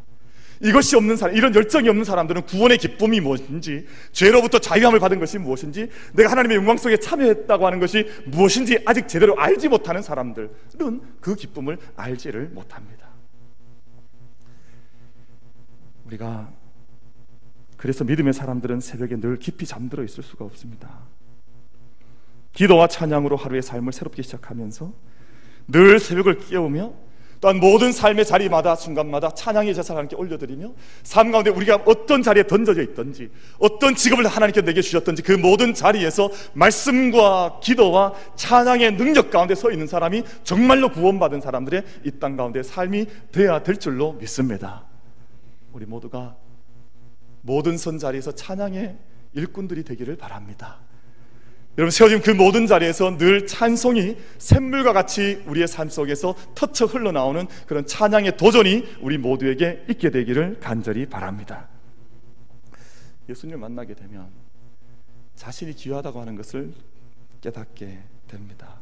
이것이 0.61 0.95
없는 0.95 1.17
사람, 1.17 1.35
이런 1.35 1.53
열정이 1.53 1.89
없는 1.89 2.05
사람들은 2.05 2.43
구원의 2.43 2.77
기쁨이 2.77 3.19
무엇인지, 3.19 3.85
죄로부터 4.13 4.59
자유함을 4.59 4.99
받은 4.99 5.19
것이 5.19 5.37
무엇인지, 5.37 5.89
내가 6.13 6.31
하나님의 6.31 6.57
영광 6.57 6.77
속에 6.77 6.97
참여했다고 6.97 7.65
하는 7.65 7.79
것이 7.79 8.05
무엇인지 8.27 8.79
아직 8.85 9.07
제대로 9.07 9.37
알지 9.37 9.67
못하는 9.67 10.01
사람들은 10.01 11.01
그 11.19 11.35
기쁨을 11.35 11.77
알지를 11.97 12.51
못합니다. 12.53 13.09
우리가 16.05 16.51
그래서 17.77 18.03
믿음의 18.03 18.33
사람들은 18.33 18.79
새벽에 18.79 19.19
늘 19.19 19.37
깊이 19.37 19.65
잠들어 19.65 20.03
있을 20.03 20.23
수가 20.23 20.45
없습니다. 20.45 20.89
기도와 22.53 22.87
찬양으로 22.87 23.35
하루의 23.35 23.61
삶을 23.61 23.91
새롭게 23.91 24.21
시작하면서 24.21 24.93
늘 25.67 25.99
새벽을 25.99 26.37
깨우며 26.39 26.93
또한 27.41 27.59
모든 27.59 27.91
삶의 27.91 28.25
자리마다 28.25 28.75
순간마다 28.75 29.29
찬양의 29.29 29.75
제사를 29.75 29.97
하나님께 29.97 30.15
올려드리며 30.15 30.73
삶 31.03 31.31
가운데 31.31 31.51
우리가 31.51 31.83
어떤 31.85 32.23
자리에 32.23 32.47
던져져 32.47 32.81
있든지 32.81 33.29
어떤 33.59 33.93
직업을 33.93 34.25
하나님께 34.25 34.61
내게 34.61 34.81
주셨든지 34.81 35.21
그 35.21 35.33
모든 35.33 35.73
자리에서 35.73 36.31
말씀과 36.53 37.59
기도와 37.61 38.13
찬양의 38.35 38.95
능력 38.95 39.29
가운데 39.31 39.53
서 39.53 39.69
있는 39.69 39.85
사람이 39.85 40.23
정말로 40.43 40.89
구원받은 40.89 41.41
사람들의 41.41 41.83
이 42.05 42.11
땅 42.19 42.37
가운데 42.37 42.63
삶이 42.63 43.05
되어야 43.33 43.61
될 43.63 43.77
줄로 43.77 44.13
믿습니다. 44.13 44.85
우리 45.73 45.85
모두가 45.85 46.37
모든 47.45 47.77
선 47.77 47.99
자리에서 47.99 48.33
찬양의 48.33 48.97
일꾼들이 49.33 49.83
되기를 49.83 50.17
바랍니다. 50.17 50.79
여러분 51.77 51.91
세워진 51.91 52.21
그 52.21 52.31
모든 52.31 52.67
자리에서 52.67 53.17
늘 53.17 53.45
찬송이 53.45 54.17
샘물과 54.39 54.93
같이 54.93 55.43
우리의 55.45 55.67
삶 55.67 55.89
속에서 55.89 56.35
터쳐 56.55 56.85
흘러나오는 56.85 57.47
그런 57.67 57.85
찬양의 57.85 58.37
도전이 58.37 58.97
우리 59.01 59.17
모두에게 59.17 59.85
있게 59.89 60.09
되기를 60.09 60.59
간절히 60.59 61.05
바랍니다. 61.05 61.67
예수님을 63.29 63.59
만나게 63.59 63.93
되면 63.93 64.29
자신이 65.35 65.73
귀하다고 65.73 66.21
하는 66.21 66.35
것을 66.35 66.73
깨닫게 67.41 67.99
됩니다. 68.27 68.79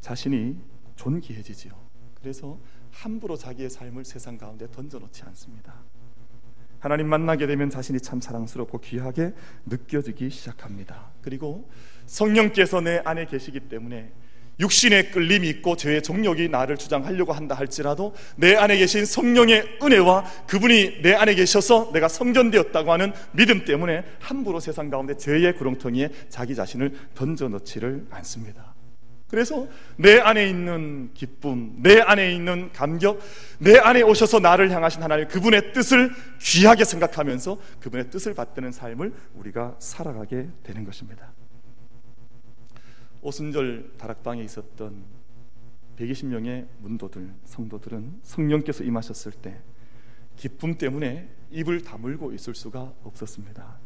자신이 0.00 0.56
존귀해지지요. 0.96 1.72
그래서 2.14 2.58
함부로 2.90 3.36
자기의 3.36 3.70
삶을 3.70 4.04
세상 4.04 4.38
가운데 4.38 4.66
던져놓지 4.70 5.22
않습니다. 5.24 5.74
하나님 6.80 7.08
만나게 7.08 7.46
되면 7.46 7.70
자신이 7.70 8.00
참 8.00 8.20
사랑스럽고 8.20 8.78
귀하게 8.80 9.32
느껴지기 9.66 10.30
시작합니다. 10.30 11.10
그리고 11.22 11.68
성령께서 12.06 12.80
내 12.80 13.00
안에 13.04 13.26
계시기 13.26 13.60
때문에 13.60 14.10
육신의 14.60 15.12
끌림이 15.12 15.48
있고 15.50 15.76
죄의 15.76 16.02
정욕이 16.02 16.48
나를 16.48 16.76
주장하려고 16.76 17.32
한다 17.32 17.54
할지라도 17.54 18.14
내 18.36 18.56
안에 18.56 18.76
계신 18.76 19.04
성령의 19.04 19.78
은혜와 19.82 20.24
그분이 20.48 21.02
내 21.02 21.14
안에 21.14 21.34
계셔서 21.34 21.90
내가 21.92 22.08
성전되었다고 22.08 22.92
하는 22.92 23.12
믿음 23.32 23.64
때문에 23.64 24.04
함부로 24.18 24.58
세상 24.58 24.90
가운데 24.90 25.16
죄의 25.16 25.54
구렁텅이에 25.56 26.10
자기 26.28 26.54
자신을 26.54 26.92
던져 27.14 27.48
넣지를 27.48 28.06
않습니다. 28.10 28.67
그래서 29.28 29.68
내 29.96 30.18
안에 30.20 30.48
있는 30.48 31.10
기쁨, 31.12 31.82
내 31.82 32.00
안에 32.00 32.32
있는 32.34 32.72
감격, 32.72 33.20
내 33.58 33.76
안에 33.78 34.02
오셔서 34.02 34.40
나를 34.40 34.70
향하신 34.70 35.02
하나님 35.02 35.28
그분의 35.28 35.72
뜻을 35.74 36.10
귀하게 36.40 36.84
생각하면서 36.84 37.58
그분의 37.80 38.10
뜻을 38.10 38.32
받드는 38.34 38.72
삶을 38.72 39.12
우리가 39.34 39.76
살아가게 39.78 40.48
되는 40.62 40.84
것입니다. 40.84 41.32
오순절 43.20 43.94
다락방에 43.98 44.42
있었던 44.44 45.04
120명의 45.98 46.66
문도들, 46.78 47.34
성도들은 47.44 48.20
성령께서 48.22 48.84
임하셨을 48.84 49.32
때 49.32 49.60
기쁨 50.36 50.78
때문에 50.78 51.28
입을 51.50 51.82
다물고 51.82 52.32
있을 52.32 52.54
수가 52.54 52.92
없었습니다. 53.02 53.78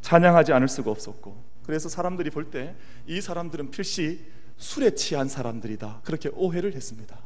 찬양하지 0.00 0.52
않을 0.52 0.68
수가 0.68 0.90
없었고 0.90 1.44
그래서 1.64 1.88
사람들이 1.88 2.30
볼 2.30 2.50
때 2.50 2.74
이 3.06 3.20
사람들은 3.20 3.70
필시 3.70 4.24
술에 4.56 4.94
취한 4.94 5.28
사람들이다 5.28 6.00
그렇게 6.04 6.30
오해를 6.34 6.74
했습니다. 6.74 7.18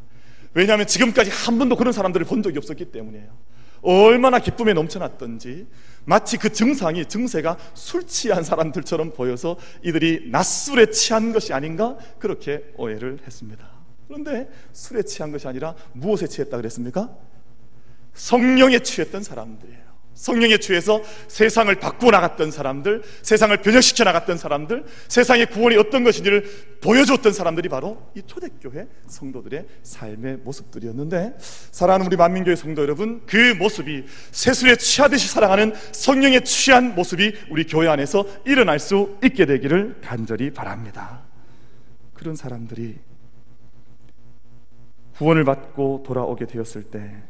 왜냐하면 0.55 0.87
지금까지 0.87 1.31
한 1.31 1.59
번도 1.59 1.77
그런 1.77 1.93
사람들을 1.93 2.27
본 2.27 2.43
적이 2.43 2.59
없었기 2.59 2.87
때문이에요. 2.87 3.37
얼마나 3.83 4.38
기쁨에 4.38 4.73
넘쳐났던지 4.73 5.67
마치 6.05 6.37
그 6.37 6.53
증상이 6.53 7.07
증세가 7.07 7.59
술 7.75 8.07
취한 8.07 8.43
사람들처럼 8.43 9.12
보여서 9.12 9.57
이들이 9.85 10.31
낮술에 10.31 10.91
취한 10.91 11.33
것이 11.33 11.53
아닌가 11.53 11.97
그렇게 12.19 12.64
오해를 12.77 13.19
했습니다. 13.25 13.69
그런데 14.09 14.49
술에 14.73 15.03
취한 15.03 15.31
것이 15.31 15.47
아니라 15.47 15.75
무엇에 15.93 16.27
취했다 16.27 16.57
그랬습니까? 16.57 17.14
성령에 18.14 18.81
취했던 18.81 19.23
사람들이에요. 19.23 19.88
성령에 20.18 20.59
취해서 20.59 21.00
세상을 21.28 21.72
바꾸어 21.76 22.11
나갔던 22.11 22.50
사람들, 22.50 23.02
세상을 23.22 23.57
변혁시켜 23.59 24.02
나갔던 24.02 24.37
사람들, 24.37 24.85
세상의 25.07 25.46
구원이 25.46 25.76
어떤 25.76 26.02
것인지를 26.02 26.44
보여줬던 26.81 27.33
사람들이 27.33 27.68
바로 27.68 28.02
이 28.16 28.22
초대교회 28.26 28.88
성도들의 29.07 29.66
삶의 29.85 30.38
모습들이었는데, 30.38 31.37
사랑하는 31.70 32.07
우리 32.07 32.16
만민교회 32.16 32.57
성도 32.57 32.83
여러분, 32.83 33.22
그 33.26 33.54
모습이 33.59 34.07
세술에 34.33 34.76
취하듯이 34.76 35.28
살아가는 35.28 35.72
성령에 35.92 36.40
취한 36.40 36.96
모습이 36.96 37.35
우리 37.50 37.64
교회 37.64 37.87
안에서 37.87 38.26
일어날 38.44 38.81
수 38.81 39.16
있게 39.22 39.46
되기를 39.46 40.00
간절히 40.02 40.50
바랍니다. 40.50 41.22
그런 42.14 42.35
사람들이 42.35 42.96
구원을 45.14 45.44
받고 45.44 46.02
돌아오게 46.04 46.46
되었을 46.46 46.85
때 46.85 47.22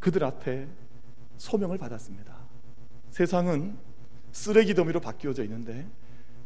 그들 0.00 0.24
앞에 0.24 0.66
소명을 1.42 1.76
받았습니다. 1.76 2.36
세상은 3.10 3.76
쓰레기 4.30 4.74
더미로 4.74 5.00
바뀌어져 5.00 5.42
있는데 5.42 5.86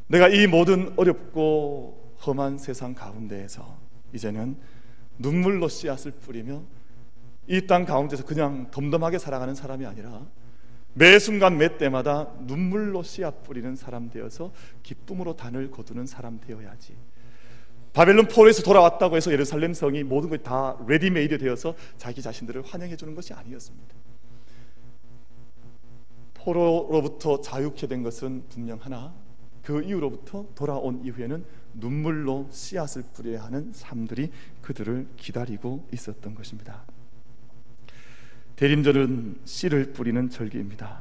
내가 0.07 0.29
이 0.29 0.47
모든 0.47 0.95
어렵고 0.97 2.15
험한 2.27 2.57
세상 2.57 2.95
가운데에서 2.95 3.79
이제는 4.15 4.57
눈물로 5.19 5.69
씨앗을 5.69 6.13
뿌리며 6.13 6.63
이 7.47 7.67
땅 7.67 7.85
가운데서 7.85 8.25
그냥 8.25 8.71
덤덤하게 8.71 9.19
살아가는 9.19 9.55
사람이 9.55 9.85
아니라 9.85 10.27
매 10.95 11.19
순간 11.19 11.59
매 11.59 11.77
때마다 11.77 12.33
눈물로 12.41 13.03
씨앗 13.03 13.43
뿌리는 13.43 13.77
사람 13.77 14.09
되어서 14.09 14.51
기쁨으로 14.83 15.37
단을 15.37 15.71
거두는 15.71 16.07
사람 16.07 16.41
되어야지. 16.41 16.97
바벨론 17.93 18.29
포로에서 18.29 18.63
돌아왔다고 18.63 19.17
해서 19.17 19.31
예루살렘 19.31 19.75
성이 19.75 20.03
모든 20.05 20.31
것이 20.31 20.43
다 20.43 20.77
레디메이드 20.89 21.37
되어서 21.37 21.75
자기 21.99 22.23
자신들을 22.23 22.63
환영해 22.63 22.97
주는 22.97 23.15
것이 23.15 23.35
아니었습니다. 23.35 23.95
포로로부터 26.47 27.41
자유케 27.41 27.89
된 27.89 28.05
것은 28.05 28.45
분명 28.49 28.79
하나 28.81 29.13
그 29.65 29.83
이후로부터 29.83 30.47
돌아온 30.55 31.05
이후에는 31.05 31.45
눈물로 31.75 32.47
씨앗을 32.53 33.03
뿌려야 33.13 33.43
하는 33.45 33.73
삶들이 33.73 34.31
그들을 34.63 35.09
기다리고 35.17 35.89
있었던 35.93 36.37
것입니다. 36.37 36.85
대림절은 38.55 39.41
씨를 39.45 39.93
뿌리는 39.93 40.31
절기입니다. 40.31 41.01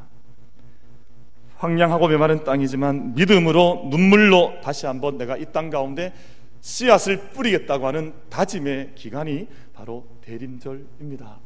황량하고 1.57 2.07
메마른 2.07 2.43
땅이지만 2.43 3.13
믿음으로 3.13 3.87
눈물로 3.91 4.59
다시 4.63 4.87
한번 4.87 5.17
내가 5.17 5.37
이 5.37 5.45
땅 5.53 5.69
가운데 5.69 6.11
씨앗을 6.59 7.29
뿌리겠다고 7.29 7.85
하는 7.85 8.13
다짐의 8.31 8.93
기간이 8.95 9.47
바로 9.73 10.07
대림절입니다. 10.21 11.39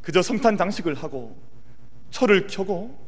그저 0.00 0.22
성탄 0.22 0.56
장식을 0.56 0.94
하고 0.94 1.36
철을 2.10 2.46
켜고 2.46 3.01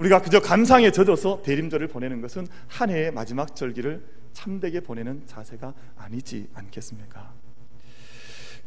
우리가 0.00 0.22
그저 0.22 0.40
감상에 0.40 0.90
젖어서 0.90 1.42
대림절을 1.42 1.88
보내는 1.88 2.22
것은 2.22 2.46
한 2.68 2.88
해의 2.90 3.12
마지막 3.12 3.54
절기를 3.54 4.02
참되게 4.32 4.80
보내는 4.80 5.22
자세가 5.26 5.74
아니지 5.96 6.48
않겠습니까? 6.54 7.32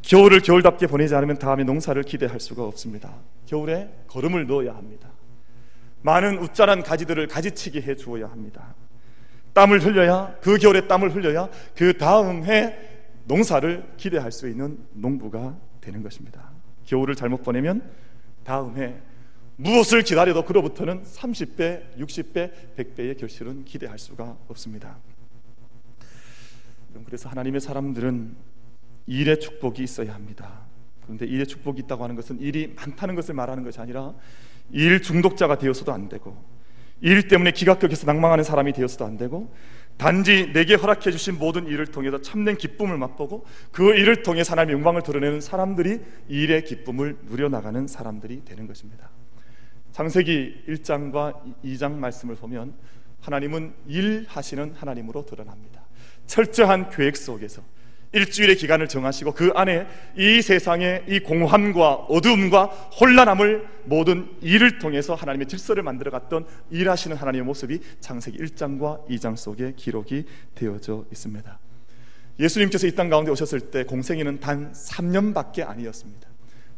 겨울을 0.04 0.42
겨울답게 0.42 0.88
보내지 0.88 1.16
않으면 1.16 1.40
다음에 1.40 1.64
농사를 1.64 2.02
기대할 2.04 2.40
수가 2.40 2.64
없습니다. 2.66 3.16
겨울에 3.48 3.92
걸음을 4.08 4.46
넣어야 4.46 4.76
합니다. 4.76 5.10
많은 6.02 6.38
웃자란 6.38 6.84
가지들을 6.84 7.28
가지치게 7.28 7.82
해 7.82 7.96
주어야 7.96 8.28
합니다. 8.28 8.76
땀을 9.54 9.84
흘려야 9.84 10.36
그 10.42 10.58
겨울에 10.58 10.88
땀을 10.88 11.16
흘려야 11.16 11.50
그 11.76 11.98
다음 11.98 12.44
해 12.44 12.78
농사를 13.26 13.94
기대할 13.98 14.32
수 14.32 14.50
있는 14.50 14.78
농부가 14.92 15.58
되는 15.82 16.04
것입니다. 16.04 16.52
겨울을 16.86 17.16
잘못 17.16 17.42
보내면 17.42 17.90
다음 18.44 18.78
해 18.78 18.96
무엇을 19.56 20.04
기다려도 20.04 20.46
그로부터는 20.46 21.04
30배, 21.04 21.98
60배, 21.98 22.52
100배의 22.78 23.20
결실은 23.20 23.64
기대할 23.66 24.00
수가 24.00 24.38
없습니다. 24.48 24.98
그래서 27.06 27.30
하나님의 27.30 27.62
사람들은 27.62 28.36
일의 29.06 29.40
축복이 29.40 29.84
있어야 29.84 30.14
합니다. 30.14 30.62
그런데 31.04 31.26
일의 31.26 31.46
축복이 31.46 31.82
있다고 31.82 32.04
하는 32.04 32.16
것은 32.16 32.40
일이 32.40 32.74
많다는 32.76 33.16
것을 33.16 33.36
말하는 33.36 33.64
것이 33.64 33.80
아니라 33.80 34.14
일 34.72 35.02
중독자가 35.02 35.58
되어서도 35.58 35.92
안 35.92 36.10
되고 36.10 36.44
일 37.02 37.28
때문에 37.28 37.52
기각격해서 37.52 38.06
낭망하는 38.06 38.44
사람이 38.44 38.74
되어서도 38.74 39.06
안 39.06 39.18
되고 39.18 39.54
단지 39.98 40.52
내게 40.54 40.76
허락해 40.76 41.12
주신 41.12 41.38
모든 41.38 41.68
일을 41.68 41.88
통해서 41.88 42.22
참된 42.22 42.58
기쁨을 42.58 42.98
맛보고 42.98 43.46
그 43.72 43.94
일을 43.94 44.24
통해 44.24 44.42
하나님의 44.48 44.76
영광을 44.76 45.04
드러내는 45.04 45.42
사람들이 45.42 46.00
일의 46.30 46.64
기쁨을 46.64 47.18
누려 47.28 47.50
나가는 47.50 47.86
사람들이 47.88 48.46
되는 48.46 48.66
것입니다. 48.66 49.10
창세기 49.94 50.64
1장과 50.68 51.62
2장 51.64 51.94
말씀을 51.94 52.36
보면 52.36 52.74
하나님은 53.22 53.74
일하시는 53.88 54.74
하나님으로 54.76 55.26
드러납니다. 55.26 55.82
철저한 56.26 56.90
계획 56.90 57.16
속에서 57.16 57.62
일주일의 58.12 58.58
기간을 58.58 58.88
정하시고 58.88 59.34
그 59.34 59.52
안에 59.56 59.88
이 60.18 60.42
세상의 60.42 61.06
이 61.08 61.20
공함과 61.20 61.94
어두움과 62.10 62.66
혼란함을 62.66 63.68
모든 63.86 64.30
일을 64.42 64.80
통해서 64.80 65.14
하나님의 65.16 65.48
질서를 65.48 65.84
만들어 65.84 66.12
갔던 66.12 66.46
일하시는 66.72 67.16
하나님의 67.16 67.46
모습이 67.46 67.80
창세기 68.02 68.38
1장과 68.40 69.08
2장 69.08 69.38
속에 69.38 69.74
기록이 69.76 70.26
되어져 70.56 71.06
있습니다. 71.12 71.60
예수님께서 72.40 72.88
이 72.88 72.92
땅 72.96 73.10
가운데 73.10 73.30
오셨을 73.32 73.72
때 73.72 73.84
공생애는 73.84 74.40
단 74.40 74.74
3년밖에 74.74 75.68
아니었습니다. 75.68 76.28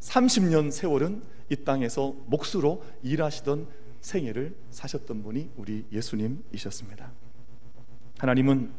30년 0.01 0.71
세월은 0.71 1.34
이 1.49 1.55
땅에서 1.55 2.15
몫으로 2.27 2.83
일하시던 3.03 3.67
생애를 4.01 4.55
사셨던 4.69 5.23
분이 5.23 5.49
우리 5.57 5.85
예수님이셨습니다. 5.91 7.11
하나님은 8.17 8.71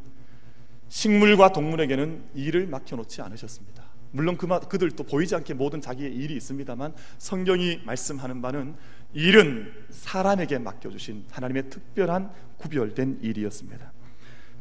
식물과 0.89 1.53
동물에게는 1.53 2.25
일을 2.35 2.67
맡겨놓지 2.67 3.23
않으셨습니다. 3.23 3.85
물론 4.13 4.37
그 4.37 4.47
그들도 4.47 5.05
보이지 5.05 5.35
않게 5.35 5.55
모든 5.55 5.81
자기의 5.81 6.15
일이 6.15 6.37
있습니다만 6.37 6.95
성경이 7.19 7.81
말씀하는 7.85 8.41
바는 8.41 8.77
일은 9.13 9.73
사람에게 9.91 10.59
맡겨주신 10.59 11.25
하나님의 11.31 11.71
특별한 11.71 12.31
구별된 12.59 13.19
일이었습니다. 13.23 13.93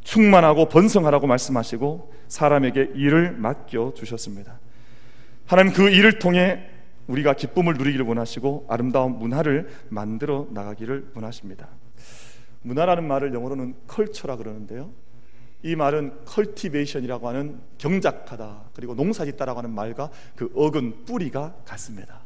충만하고 0.02 0.68
번성하라고 0.70 1.28
말씀하시고 1.28 2.14
사람에게 2.28 2.92
일을 2.96 3.32
맡겨 3.34 3.94
주셨습니다. 3.96 4.60
하나님 5.46 5.74
그 5.74 5.90
일을 5.90 6.20
통해 6.20 6.70
우리가 7.08 7.34
기쁨을 7.34 7.76
누리기를 7.76 8.06
원하시고 8.06 8.66
아름다운 8.70 9.18
문화를 9.20 9.70
만들어 9.90 10.48
나가기를 10.52 11.12
원하십니다. 11.14 11.68
문화라는 12.64 13.08
말을 13.08 13.34
영어로는 13.34 13.76
culture라 13.88 14.38
그러는데요. 14.38 14.92
이 15.64 15.76
말은 15.76 16.26
cultivation이라고 16.26 17.28
하는 17.28 17.60
경작하다 17.78 18.70
그리고 18.76 18.94
농사짓다라고 18.96 19.60
하는 19.60 19.72
말과 19.72 20.10
그 20.36 20.52
어근 20.56 21.06
뿌리가 21.06 21.56
같습니다. 21.66 22.22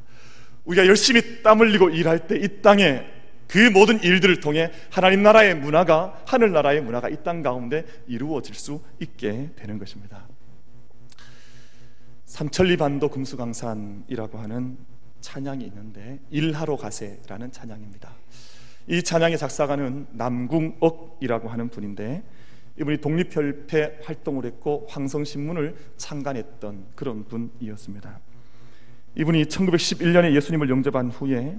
우리가 0.65 0.87
열심히 0.87 1.41
땀 1.43 1.59
흘리고 1.59 1.89
일할 1.89 2.27
때 2.27 2.37
이 2.37 2.61
땅에 2.61 3.05
그 3.47 3.57
모든 3.71 4.01
일들을 4.03 4.39
통해 4.41 4.71
하나님 4.91 5.23
나라의 5.23 5.55
문화가 5.55 6.21
하늘 6.27 6.51
나라의 6.51 6.81
문화가 6.81 7.09
이 7.09 7.15
땅 7.23 7.41
가운데 7.41 7.85
이루어질 8.07 8.53
수 8.55 8.79
있게 8.99 9.49
되는 9.55 9.79
것입니다. 9.79 10.27
삼천리 12.29 12.77
반도 12.77 13.09
금수강산이라고 13.09 14.37
하는 14.37 14.77
찬양이 15.19 15.65
있는데 15.65 16.19
일하러 16.29 16.77
가세라는 16.77 17.51
찬양입니다. 17.51 18.13
이 18.87 19.01
찬양의 19.01 19.39
작사가는 19.39 20.05
남궁억이라고 20.11 21.49
하는 21.49 21.69
분인데 21.69 22.23
이분이 22.79 22.97
독립협회 22.97 24.01
활동을 24.03 24.45
했고 24.45 24.85
황성신문을 24.89 25.75
창간했던 25.97 26.85
그런 26.93 27.25
분이었습니다. 27.25 28.19
이분이 29.15 29.45
1911년에 29.45 30.35
예수님을 30.35 30.69
영접한 30.69 31.09
후에 31.09 31.57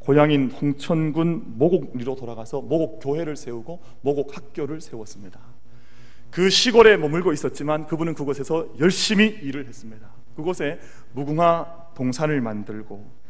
고향인 0.00 0.50
홍천군 0.50 1.56
모곡리로 1.56 2.14
돌아가서 2.14 2.60
모곡 2.60 3.00
교회를 3.02 3.36
세우고 3.36 3.80
모곡 4.02 4.36
학교를 4.36 4.82
세웠습니다. 4.82 5.40
그 6.30 6.48
시골에 6.48 6.96
머물고 6.96 7.32
있었지만 7.32 7.86
그분은 7.86 8.14
그곳에서 8.14 8.68
열심히 8.78 9.26
일을 9.26 9.66
했습니다. 9.66 10.08
그곳에 10.36 10.78
무궁화 11.12 11.90
동산을 11.94 12.40
만들고 12.40 13.20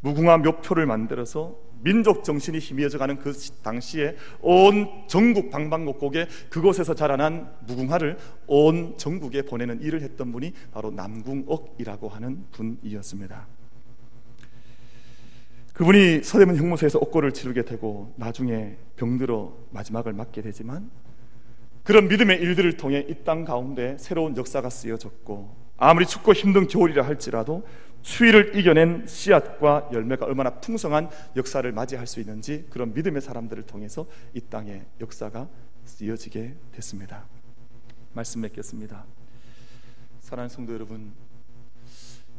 무궁화 0.00 0.38
묘표를 0.38 0.86
만들어서 0.86 1.56
민족 1.82 2.24
정신이 2.24 2.58
희미해져 2.58 2.98
가는 2.98 3.18
그 3.18 3.32
당시에 3.62 4.16
온 4.40 4.88
전국 5.08 5.50
방방곡곡에 5.50 6.26
그곳에서 6.48 6.94
자라난 6.94 7.52
무궁화를 7.66 8.16
온 8.46 8.96
전국에 8.96 9.42
보내는 9.42 9.82
일을 9.82 10.00
했던 10.02 10.32
분이 10.32 10.52
바로 10.72 10.90
남궁옥이라고 10.90 12.08
하는 12.08 12.44
분이었습니다. 12.52 13.46
그분이 15.74 16.22
서대문 16.24 16.56
형무소에서 16.56 16.98
옥고를 17.00 17.32
치르게 17.32 17.62
되고 17.62 18.14
나중에 18.16 18.76
병들어 18.96 19.54
마지막을 19.70 20.14
맞게 20.14 20.40
되지만 20.40 20.90
그런 21.86 22.08
믿음의 22.08 22.40
일들을 22.40 22.76
통해 22.76 23.06
이 23.08 23.14
땅 23.24 23.44
가운데 23.44 23.96
새로운 23.98 24.36
역사가 24.36 24.70
쓰여졌고 24.70 25.54
아무리 25.76 26.04
춥고 26.06 26.32
힘든 26.32 26.66
겨울이라 26.66 27.06
할지라도 27.06 27.64
추위를 28.02 28.56
이겨낸 28.56 29.06
씨앗과 29.06 29.90
열매가 29.92 30.26
얼마나 30.26 30.50
풍성한 30.50 31.10
역사를 31.36 31.70
맞이할 31.70 32.06
수 32.06 32.20
있는지 32.20 32.66
그런 32.70 32.92
믿음의 32.92 33.20
사람들을 33.22 33.64
통해서 33.64 34.06
이 34.34 34.40
땅에 34.40 34.82
역사가 35.00 35.48
이어지게 36.00 36.54
됐습니다. 36.72 37.24
말씀 38.12 38.40
맺겠습니다. 38.40 39.04
사랑하는 40.20 40.48
성도 40.48 40.72
여러분, 40.74 41.12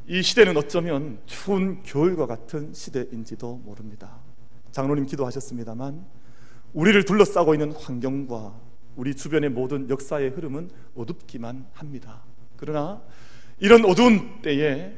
이 0.08 0.22
시대는 0.22 0.58
어쩌면 0.58 1.20
추운 1.26 1.84
겨울과 1.84 2.26
같은 2.28 2.74
시대인지도 2.74 3.62
모릅니다. 3.64 4.18
장로님 4.72 5.06
기도하셨습니다만 5.06 6.06
우리를 6.74 7.04
둘러싸고 7.06 7.54
있는 7.54 7.72
환경과 7.72 8.67
우리 8.98 9.16
주변의 9.16 9.52
모든 9.52 9.90
역사의 9.90 10.32
흐름은 10.32 10.70
어둡기만 10.96 11.68
합니다. 11.74 12.24
그러나 12.58 13.02
이런 13.60 13.86
어두운 13.86 14.42
때에 14.42 14.92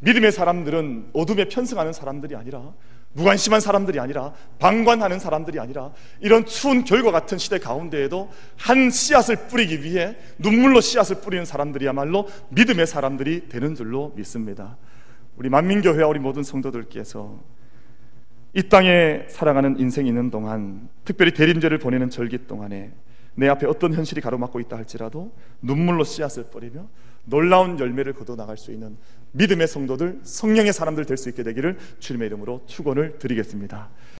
믿음의 0.00 0.32
사람들은 0.32 1.10
어둠에 1.12 1.48
편승하는 1.48 1.92
사람들이 1.92 2.34
아니라 2.34 2.72
무관심한 3.12 3.60
사람들이 3.60 4.00
아니라 4.00 4.32
방관하는 4.58 5.18
사람들이 5.18 5.60
아니라 5.60 5.92
이런 6.20 6.46
추운 6.46 6.82
결과 6.84 7.10
같은 7.12 7.36
시대 7.36 7.58
가운데에도 7.58 8.30
한 8.56 8.90
씨앗을 8.90 9.48
뿌리기 9.48 9.82
위해 9.84 10.16
눈물로 10.38 10.80
씨앗을 10.80 11.20
뿌리는 11.20 11.44
사람들이야말로 11.44 12.26
믿음의 12.48 12.86
사람들이 12.86 13.48
되는 13.50 13.74
줄로 13.74 14.12
믿습니다. 14.16 14.78
우리 15.36 15.50
만민교회와 15.50 16.08
우리 16.08 16.18
모든 16.20 16.42
성도들께서 16.42 17.38
이 18.54 18.62
땅에 18.68 19.24
살아가는 19.28 19.78
인생이 19.78 20.08
있는 20.08 20.30
동안 20.30 20.88
특별히 21.04 21.32
대림제를 21.32 21.78
보내는 21.78 22.08
절기 22.08 22.46
동안에 22.46 22.92
내 23.34 23.48
앞에 23.48 23.66
어떤 23.66 23.94
현실이 23.94 24.20
가로막고 24.20 24.60
있다 24.60 24.76
할지라도 24.76 25.32
눈물로 25.62 26.04
씨앗을 26.04 26.44
뿌리며 26.44 26.86
놀라운 27.24 27.78
열매를 27.78 28.12
거둬 28.14 28.36
나갈 28.36 28.56
수 28.56 28.72
있는 28.72 28.96
믿음의 29.32 29.68
성도들, 29.68 30.20
성령의 30.22 30.72
사람들 30.72 31.04
될 31.06 31.16
수 31.16 31.28
있게 31.28 31.42
되기를 31.42 31.78
주님의 32.00 32.26
이름으로 32.26 32.62
축원을 32.66 33.18
드리겠습니다. 33.18 33.88